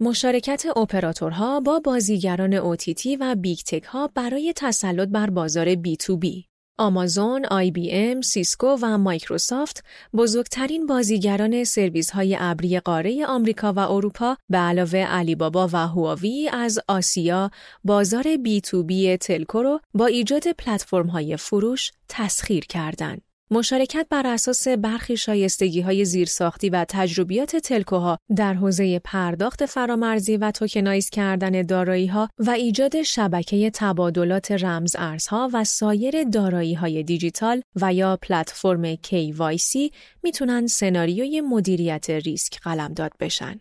مشارکت 0.00 0.66
اپراتورها 0.76 1.60
با 1.60 1.80
بازیگران 1.84 2.54
OTT 2.54 3.16
و 3.16 3.34
big 3.34 3.58
tech 3.58 3.82
ها 3.84 4.10
برای 4.14 4.52
تسلط 4.56 5.08
بر 5.08 5.30
بازار 5.30 5.74
B2B 5.74 6.49
آمازون، 6.80 7.46
IBM، 7.46 8.20
سیسکو 8.20 8.76
و 8.82 8.98
مایکروسافت 8.98 9.84
بزرگترین 10.14 10.86
بازیگران 10.86 11.64
سرویس 11.64 12.10
های 12.10 12.36
ابری 12.40 12.80
قاره 12.80 13.26
آمریکا 13.26 13.72
و 13.72 13.78
اروپا 13.78 14.36
به 14.50 14.58
علاوه 14.58 14.98
علی 14.98 15.34
بابا 15.34 15.68
و 15.72 15.76
هواوی 15.76 16.50
از 16.52 16.78
آسیا 16.88 17.50
بازار 17.84 18.36
B2B 18.36 18.60
telco 18.60 19.62
رو 19.62 19.80
با 19.94 20.06
ایجاد 20.06 20.52
پلتفرم 20.52 21.06
های 21.06 21.36
فروش 21.36 21.92
تسخیر 22.08 22.64
کردند. 22.64 23.29
مشارکت 23.52 24.06
بر 24.10 24.26
اساس 24.26 24.68
برخی 24.68 25.16
شایستگی 25.16 25.80
های 25.80 26.04
زیرساختی 26.04 26.70
و 26.70 26.84
تجربیات 26.88 27.56
telco 27.56 28.08
ها 28.08 28.18
در 28.36 28.54
حوزه 28.54 28.98
پرداخت 28.98 29.66
فرامرزی 29.66 30.36
و 30.36 30.50
tokenize 30.50 31.10
کردن 31.10 31.62
دارایی 31.62 32.06
ها 32.06 32.28
و 32.38 32.50
ایجاد 32.50 33.02
شبکه 33.02 33.70
تبادلات 33.74 34.52
رمز 34.52 34.96
ارزها 34.98 35.50
و 35.52 35.64
سایر 35.64 36.24
دارایی 36.24 36.74
های 36.74 37.02
دیجیتال 37.02 37.62
و 37.76 37.94
یا 37.94 38.18
پلتفرم 38.22 38.94
KYC 38.94 39.92
می‌تونن 40.22 40.66
سناریوی 40.66 41.40
مدیریت 41.40 42.10
ریسک 42.10 42.60
قلمداد 42.60 43.12
بشن. 43.20 43.60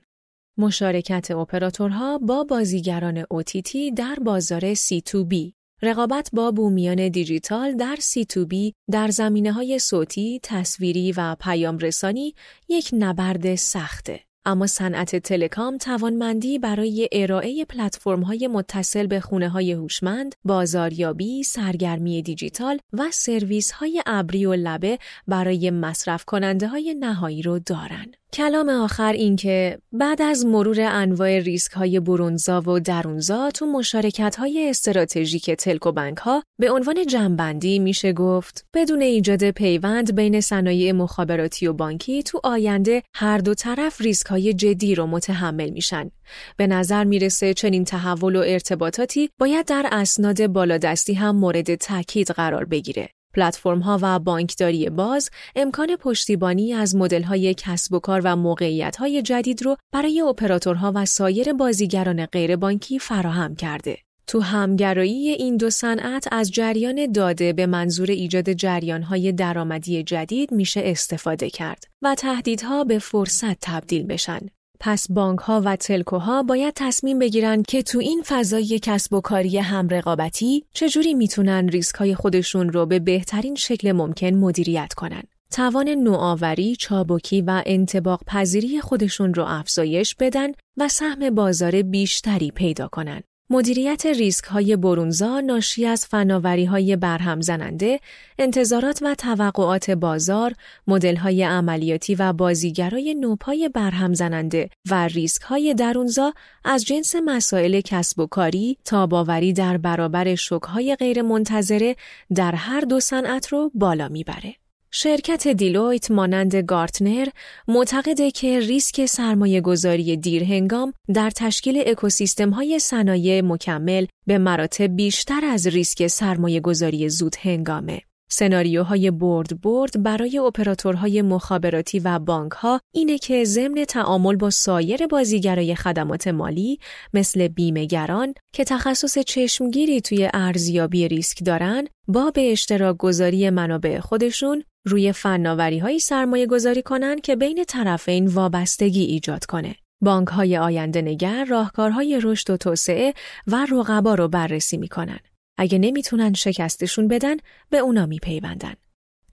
مشارکت 0.57 1.31
اپراتورها 1.31 2.17
با 2.17 2.43
بازیگران 2.43 3.23
OTT 3.23 3.77
در 3.95 4.15
بازار 4.21 4.73
C2B 4.73 5.58
رقابت 5.81 6.29
با 6.33 6.51
بومیان 6.51 7.09
دیجیتال 7.09 7.75
در 7.75 7.95
C2B 7.95 8.73
در 8.91 9.07
زمینه 9.07 9.51
های 9.51 9.79
صوتی، 9.79 10.39
تصویری 10.43 11.11
و 11.11 11.35
پیام 11.39 11.77
رسانی 11.77 12.35
یک 12.69 12.89
نبرد 12.93 13.55
سخته. 13.55 14.19
اما 14.45 14.67
صنعت 14.67 15.15
تلکام 15.15 15.77
توانمندی 15.77 16.59
برای 16.59 17.09
ارائه 17.11 17.65
های 18.05 18.47
متصل 18.47 19.07
به 19.07 19.19
خونه 19.19 19.49
های 19.49 19.71
هوشمند، 19.71 20.35
بازاریابی، 20.43 21.43
سرگرمی 21.43 22.21
دیجیتال 22.21 22.79
و 22.93 23.05
سرویس 23.11 23.71
های 23.71 24.03
ابری 24.05 24.45
و 24.45 24.53
لبه 24.53 24.99
برای 25.27 25.71
مصرف 25.71 26.25
کننده 26.25 26.67
های 26.67 26.95
نهایی 26.99 27.41
رو 27.41 27.59
دارند. 27.59 28.17
کلام 28.33 28.69
آخر 28.69 29.13
این 29.13 29.35
که 29.35 29.79
بعد 29.91 30.21
از 30.21 30.45
مرور 30.45 30.81
انواع 30.81 31.39
ریسک 31.39 31.71
های 31.71 31.99
برونزا 31.99 32.61
و 32.61 32.79
درونزا 32.79 33.51
تو 33.51 33.65
مشارکت 33.65 34.35
های 34.35 34.69
استراتژیک 34.69 35.51
تلکو 35.51 35.91
بانک 35.91 36.17
ها 36.17 36.43
به 36.59 36.71
عنوان 36.71 37.05
جنبندی 37.05 37.79
میشه 37.79 38.13
گفت 38.13 38.65
بدون 38.73 39.01
ایجاد 39.01 39.51
پیوند 39.51 40.15
بین 40.15 40.41
صنایع 40.41 40.91
مخابراتی 40.91 41.67
و 41.67 41.73
بانکی 41.73 42.23
تو 42.23 42.41
آینده 42.43 43.03
هر 43.15 43.37
دو 43.37 43.53
طرف 43.53 44.01
ریسک 44.01 44.27
های 44.27 44.53
جدی 44.53 44.95
رو 44.95 45.07
متحمل 45.07 45.69
میشن. 45.69 46.11
به 46.57 46.67
نظر 46.67 47.03
می‌رسه 47.03 47.53
چنین 47.53 47.85
تحول 47.85 48.35
و 48.35 48.43
ارتباطاتی 48.47 49.29
باید 49.39 49.65
در 49.65 49.89
اسناد 49.91 50.47
بالادستی 50.47 51.13
هم 51.13 51.35
مورد 51.35 51.75
تاکید 51.75 52.31
قرار 52.31 52.65
بگیره. 52.65 53.09
پلتفرم 53.33 53.79
ها 53.79 53.99
و 54.01 54.19
بانکداری 54.19 54.89
باز 54.89 55.29
امکان 55.55 55.95
پشتیبانی 55.95 56.73
از 56.73 56.95
مدل 56.95 57.23
های 57.23 57.53
کسب 57.57 57.93
و 57.93 57.99
کار 57.99 58.21
و 58.23 58.35
موقعیت 58.35 58.95
های 58.95 59.21
جدید 59.21 59.63
رو 59.63 59.77
برای 59.91 60.21
اپراتورها 60.21 60.91
و 60.95 61.05
سایر 61.05 61.53
بازیگران 61.53 62.25
غیربانکی 62.25 62.99
فراهم 62.99 63.55
کرده. 63.55 63.97
تو 64.27 64.39
همگرایی 64.39 65.29
این 65.29 65.57
دو 65.57 65.69
صنعت 65.69 66.27
از 66.31 66.51
جریان 66.51 67.11
داده 67.11 67.53
به 67.53 67.65
منظور 67.65 68.11
ایجاد 68.11 68.53
جریانهای 68.53 69.31
درآمدی 69.31 70.03
جدید 70.03 70.51
میشه 70.51 70.81
استفاده 70.83 71.49
کرد 71.49 71.83
و 72.01 72.15
تهدیدها 72.15 72.83
به 72.83 72.99
فرصت 72.99 73.57
تبدیل 73.61 74.03
بشن. 74.07 74.39
پس 74.79 75.11
بانک 75.11 75.39
ها 75.39 75.61
و 75.65 75.75
تلکوها 75.75 76.43
باید 76.43 76.73
تصمیم 76.75 77.19
بگیرن 77.19 77.63
که 77.63 77.83
تو 77.83 77.99
این 77.99 78.21
فضای 78.25 78.79
کسب 78.79 79.13
و 79.13 79.21
کاری 79.21 79.57
هم 79.57 79.87
رقابتی 79.87 80.65
چجوری 80.73 81.13
می‌تونن 81.13 81.67
ریسک 81.67 81.95
های 81.95 82.15
خودشون 82.15 82.69
رو 82.69 82.85
به 82.85 82.99
بهترین 82.99 83.55
شکل 83.55 83.91
ممکن 83.91 84.33
مدیریت 84.33 84.93
کنن. 84.93 85.23
توان 85.51 85.89
نوآوری، 85.89 86.75
چابکی 86.75 87.41
و 87.41 87.63
انتباق 87.65 88.21
پذیری 88.27 88.81
خودشون 88.81 89.33
رو 89.33 89.45
افزایش 89.47 90.15
بدن 90.15 90.51
و 90.77 90.87
سهم 90.87 91.29
بازار 91.29 91.81
بیشتری 91.81 92.51
پیدا 92.51 92.87
کنن. 92.87 93.21
مدیریت 93.51 94.05
ریسک 94.05 94.45
های 94.45 94.75
برونزا 94.75 95.39
ناشی 95.39 95.85
از 95.85 96.05
فناوری 96.05 96.65
های 96.65 96.95
برهم 96.95 97.41
زننده، 97.41 97.99
انتظارات 98.39 98.99
و 99.01 99.15
توقعات 99.15 99.91
بازار، 99.91 100.53
مدل 100.87 101.15
های 101.15 101.43
عملیاتی 101.43 102.15
و 102.15 102.33
بازیگرای 102.33 103.13
نوپای 103.13 103.69
برهم 103.69 104.13
زننده 104.13 104.69
و 104.89 105.07
ریسک 105.07 105.41
های 105.41 105.73
درونزا 105.73 106.33
از 106.63 106.85
جنس 106.85 107.15
مسائل 107.25 107.81
کسب 107.81 108.19
و 108.19 108.27
کاری، 108.27 108.77
تاباوری 108.85 109.53
در 109.53 109.77
برابر 109.77 110.35
شک 110.35 110.63
های 110.63 110.95
غیر 110.95 111.21
منتظره 111.21 111.95
در 112.35 112.55
هر 112.55 112.81
دو 112.81 112.99
صنعت 112.99 113.47
رو 113.47 113.71
بالا 113.73 114.07
می‌بره. 114.07 114.55
شرکت 114.91 115.47
دیلویت 115.47 116.11
مانند 116.11 116.55
گارتنر 116.55 117.27
معتقده 117.67 118.31
که 118.31 118.59
ریسک 118.59 119.05
سرمایه 119.05 119.61
گذاری 119.61 120.17
دیرهنگام 120.17 120.93
در 121.13 121.29
تشکیل 121.29 121.83
اکوسیستم 121.85 122.49
های 122.49 122.79
صنایع 122.79 123.41
مکمل 123.41 124.05
به 124.27 124.37
مراتب 124.37 124.95
بیشتر 124.95 125.45
از 125.45 125.67
ریسک 125.67 126.07
سرمایه 126.07 126.59
گذاری 126.59 127.09
زود 127.09 127.35
هنگامه. 127.41 128.01
سناریوهای 128.29 129.11
برد 129.11 129.61
برد 129.61 130.03
برای 130.03 130.37
اپراتورهای 130.37 131.21
مخابراتی 131.21 131.99
و 131.99 132.19
بانک 132.19 132.51
ها 132.51 132.79
اینه 132.93 133.17
که 133.17 133.43
ضمن 133.43 133.85
تعامل 133.87 134.35
با 134.35 134.49
سایر 134.49 135.07
بازیگرای 135.07 135.75
خدمات 135.75 136.27
مالی 136.27 136.79
مثل 137.13 137.47
بیمهگران 137.47 138.33
که 138.53 138.63
تخصص 138.63 139.17
چشمگیری 139.17 140.01
توی 140.01 140.29
ارزیابی 140.33 141.07
ریسک 141.07 141.45
دارن 141.45 141.87
با 142.07 142.31
به 142.31 142.51
اشتراک 142.51 142.97
گذاری 142.97 143.49
منابع 143.49 143.99
خودشون 143.99 144.63
روی 144.87 145.11
فناوری 145.11 145.79
های 145.79 145.99
سرمایه 145.99 146.47
گذاری 146.47 146.81
کنن 146.81 147.19
که 147.19 147.35
بین 147.35 147.63
طرفین 147.67 148.27
وابستگی 148.27 149.03
ایجاد 149.03 149.45
کنه. 149.45 149.75
بانک 150.01 150.27
های 150.27 150.57
آینده 150.57 151.01
نگر 151.01 151.45
راهکارهای 151.45 152.19
رشد 152.23 152.49
و 152.49 152.57
توسعه 152.57 153.13
و 153.47 153.65
رقبا 153.71 154.15
رو 154.15 154.27
بررسی 154.27 154.77
می‌کنن. 154.77 155.19
اگه 155.61 155.77
نمی‌تونن 155.77 156.33
شکستشون 156.33 157.07
بدن 157.07 157.35
به 157.69 157.77
اونا 157.77 158.05
میپیوندن. 158.05 158.73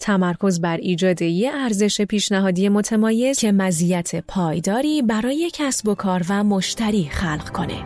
تمرکز 0.01 0.61
بر 0.61 0.77
ایجاد 0.77 1.23
یه 1.23 1.53
ارزش 1.55 2.01
پیشنهادی 2.01 2.69
متمایز 2.69 3.39
که 3.39 3.53
مزیت 3.53 4.25
پایداری 4.29 5.03
برای 5.03 5.51
کسب 5.55 5.89
و 5.89 5.95
کار 5.95 6.23
و 6.29 6.45
مشتری 6.45 7.09
خلق 7.11 7.49
کنه. 7.49 7.85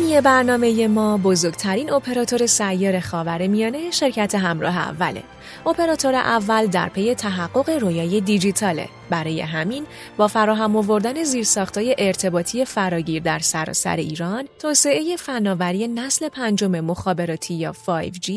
حامی 0.00 0.20
برنامه 0.20 0.88
ما 0.88 1.18
بزرگترین 1.18 1.92
اپراتور 1.92 2.46
سیار 2.46 3.00
خاور 3.00 3.46
میانه 3.46 3.90
شرکت 3.90 4.34
همراه 4.34 4.88
اوله. 4.88 5.22
اپراتور 5.66 6.14
اول 6.14 6.66
در 6.66 6.88
پی 6.88 7.14
تحقق 7.14 7.70
رویای 7.70 8.20
دیجیتاله. 8.20 8.88
برای 9.10 9.40
همین 9.40 9.86
با 10.16 10.28
فراهم 10.28 10.76
آوردن 10.76 11.24
زیرساختهای 11.24 11.94
ارتباطی 11.98 12.64
فراگیر 12.64 13.22
در 13.22 13.38
سراسر 13.38 13.96
ایران، 13.96 14.48
توسعه 14.58 15.16
فناوری 15.16 15.88
نسل 15.88 16.28
پنجم 16.28 16.80
مخابراتی 16.80 17.54
یا 17.54 17.72
5G 17.72 18.30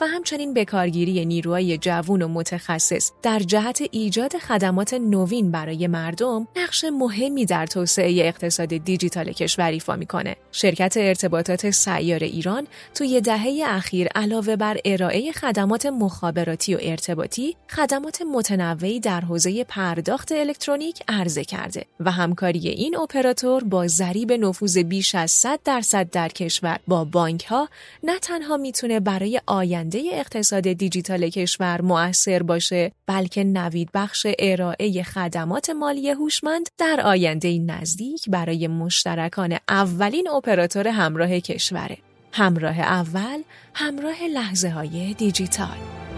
و 0.00 0.06
همچنین 0.06 0.54
بکارگیری 0.54 1.26
نیروهای 1.26 1.78
جوون 1.78 2.22
و 2.22 2.28
متخصص 2.28 3.12
در 3.22 3.38
جهت 3.38 3.82
ایجاد 3.90 4.38
خدمات 4.38 4.94
نوین 4.94 5.50
برای 5.50 5.86
مردم 5.86 6.48
نقش 6.56 6.84
مهمی 6.84 7.46
در 7.46 7.66
توسعه 7.66 8.28
اقتصاد 8.28 8.68
دیجیتال 8.68 9.32
کشور 9.32 9.70
ایفا 9.70 9.96
می‌کنه. 9.96 10.36
شرکت 10.52 10.94
ارتباطات 10.96 11.70
سیار 11.70 12.20
ایران 12.20 12.66
توی 12.94 13.20
دهه 13.20 13.62
اخیر 13.66 14.08
علاوه 14.14 14.56
بر 14.56 14.78
ارائه 14.84 15.32
خدمات 15.32 15.86
مخابراتی 15.86 16.49
و 16.50 16.78
ارتباطی، 16.80 17.56
خدمات 17.70 18.22
متنوعی 18.22 19.00
در 19.00 19.20
حوزه 19.20 19.64
پرداخت 19.64 20.32
الکترونیک 20.32 21.02
عرضه 21.08 21.44
کرده 21.44 21.84
و 22.00 22.10
همکاری 22.10 22.68
این 22.68 22.96
اپراتور 22.96 23.64
با 23.64 23.86
ضریب 23.86 24.32
نفوذ 24.32 24.78
بیش 24.78 25.14
از 25.14 25.30
100 25.30 25.60
درصد 25.64 26.10
در 26.10 26.28
کشور 26.28 26.78
با 26.86 27.04
بانک 27.04 27.44
ها 27.44 27.68
نه 28.02 28.18
تنها 28.18 28.56
می‌تونه 28.56 29.00
برای 29.00 29.40
آینده 29.46 30.02
اقتصاد 30.12 30.72
دیجیتال 30.72 31.28
کشور 31.28 31.80
مؤثر 31.80 32.42
باشه 32.42 32.92
بلکه 33.06 33.44
نوید 33.44 33.90
بخش 33.94 34.26
ارائه 34.38 35.02
خدمات 35.02 35.70
مالی 35.70 36.10
هوشمند 36.10 36.68
در 36.78 37.00
آینده 37.04 37.58
نزدیک 37.58 38.28
برای 38.28 38.68
مشترکان 38.68 39.58
اولین 39.68 40.28
اپراتور 40.28 40.88
همراه 40.88 41.40
کشوره. 41.40 41.98
همراه 42.32 42.80
اول 42.80 43.42
همراه 43.74 44.22
لحظه 44.24 44.68
های 44.68 45.14
دیجیتال. 45.14 46.09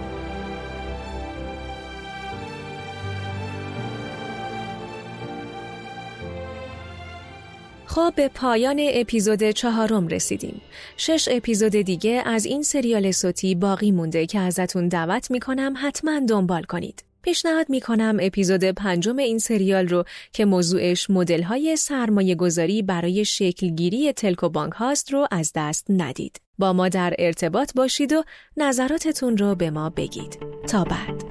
خب 7.94 8.12
به 8.16 8.28
پایان 8.28 8.76
اپیزود 8.92 9.50
چهارم 9.50 10.08
رسیدیم. 10.08 10.60
شش 10.96 11.28
اپیزود 11.30 11.72
دیگه 11.72 12.22
از 12.26 12.46
این 12.46 12.62
سریال 12.62 13.10
صوتی 13.10 13.54
باقی 13.54 13.90
مونده 13.90 14.26
که 14.26 14.38
ازتون 14.38 14.88
دعوت 14.88 15.30
می‌کنم 15.30 15.74
حتما 15.76 16.20
دنبال 16.28 16.62
کنید. 16.62 17.04
پیشنهاد 17.22 17.70
می‌کنم 17.70 18.18
اپیزود 18.20 18.64
پنجم 18.64 19.16
این 19.16 19.38
سریال 19.38 19.88
رو 19.88 20.04
که 20.32 20.44
موضوعش 20.44 21.10
مدل 21.10 21.42
های 21.42 21.76
سرمایه 21.76 22.34
گذاری 22.34 22.82
برای 22.82 23.24
شکلگیری 23.24 24.12
تلکو 24.12 24.48
بانک 24.48 24.72
هاست 24.72 25.12
رو 25.12 25.28
از 25.30 25.52
دست 25.54 25.86
ندید. 25.88 26.40
با 26.58 26.72
ما 26.72 26.88
در 26.88 27.14
ارتباط 27.18 27.72
باشید 27.76 28.12
و 28.12 28.24
نظراتتون 28.56 29.36
رو 29.36 29.54
به 29.54 29.70
ما 29.70 29.90
بگید. 29.90 30.38
تا 30.68 30.84
بعد. 30.84 31.24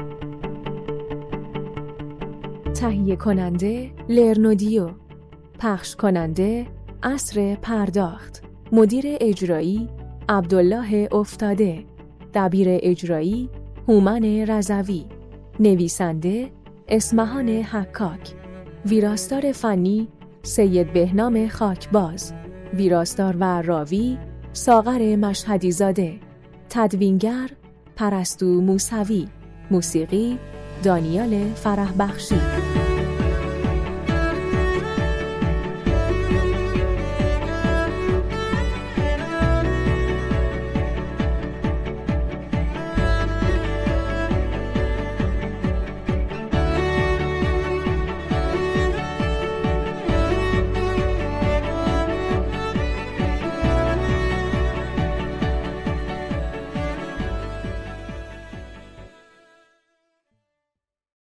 تهیه 2.74 3.15
کننده 3.15 3.91
لرنودیو 4.10 4.89
پخش 5.62 5.95
کننده 5.95 6.67
اصر 7.04 7.56
پرداخت. 7.62 8.43
مدیر 8.71 9.06
اجرایی 9.08 9.89
عبدالله 10.30 11.10
افتاده. 11.12 11.84
دبیر 12.34 12.67
اجرایی 12.69 13.50
هومن 13.88 14.45
رزوی 14.47 15.06
نویسنده 15.60 16.52
اسمهان 16.88 17.50
حکاک. 17.50 18.34
ویراستار 18.86 19.52
فنی 19.52 20.08
سید 20.43 20.93
بهنام 20.93 21.47
خاکباز. 21.47 22.34
ویراستار 22.74 23.38
و 23.39 23.62
راوی 23.62 24.17
ساغر 24.54 25.15
مشهدی 25.15 25.71
زاده 25.71 26.19
تدوینگر 26.69 27.50
پرستو 27.95 28.62
موسوی. 28.62 29.28
موسیقی 29.71 30.38
دانیال 30.84 31.54
فرح 31.56 31.93
بخشی 32.00 32.61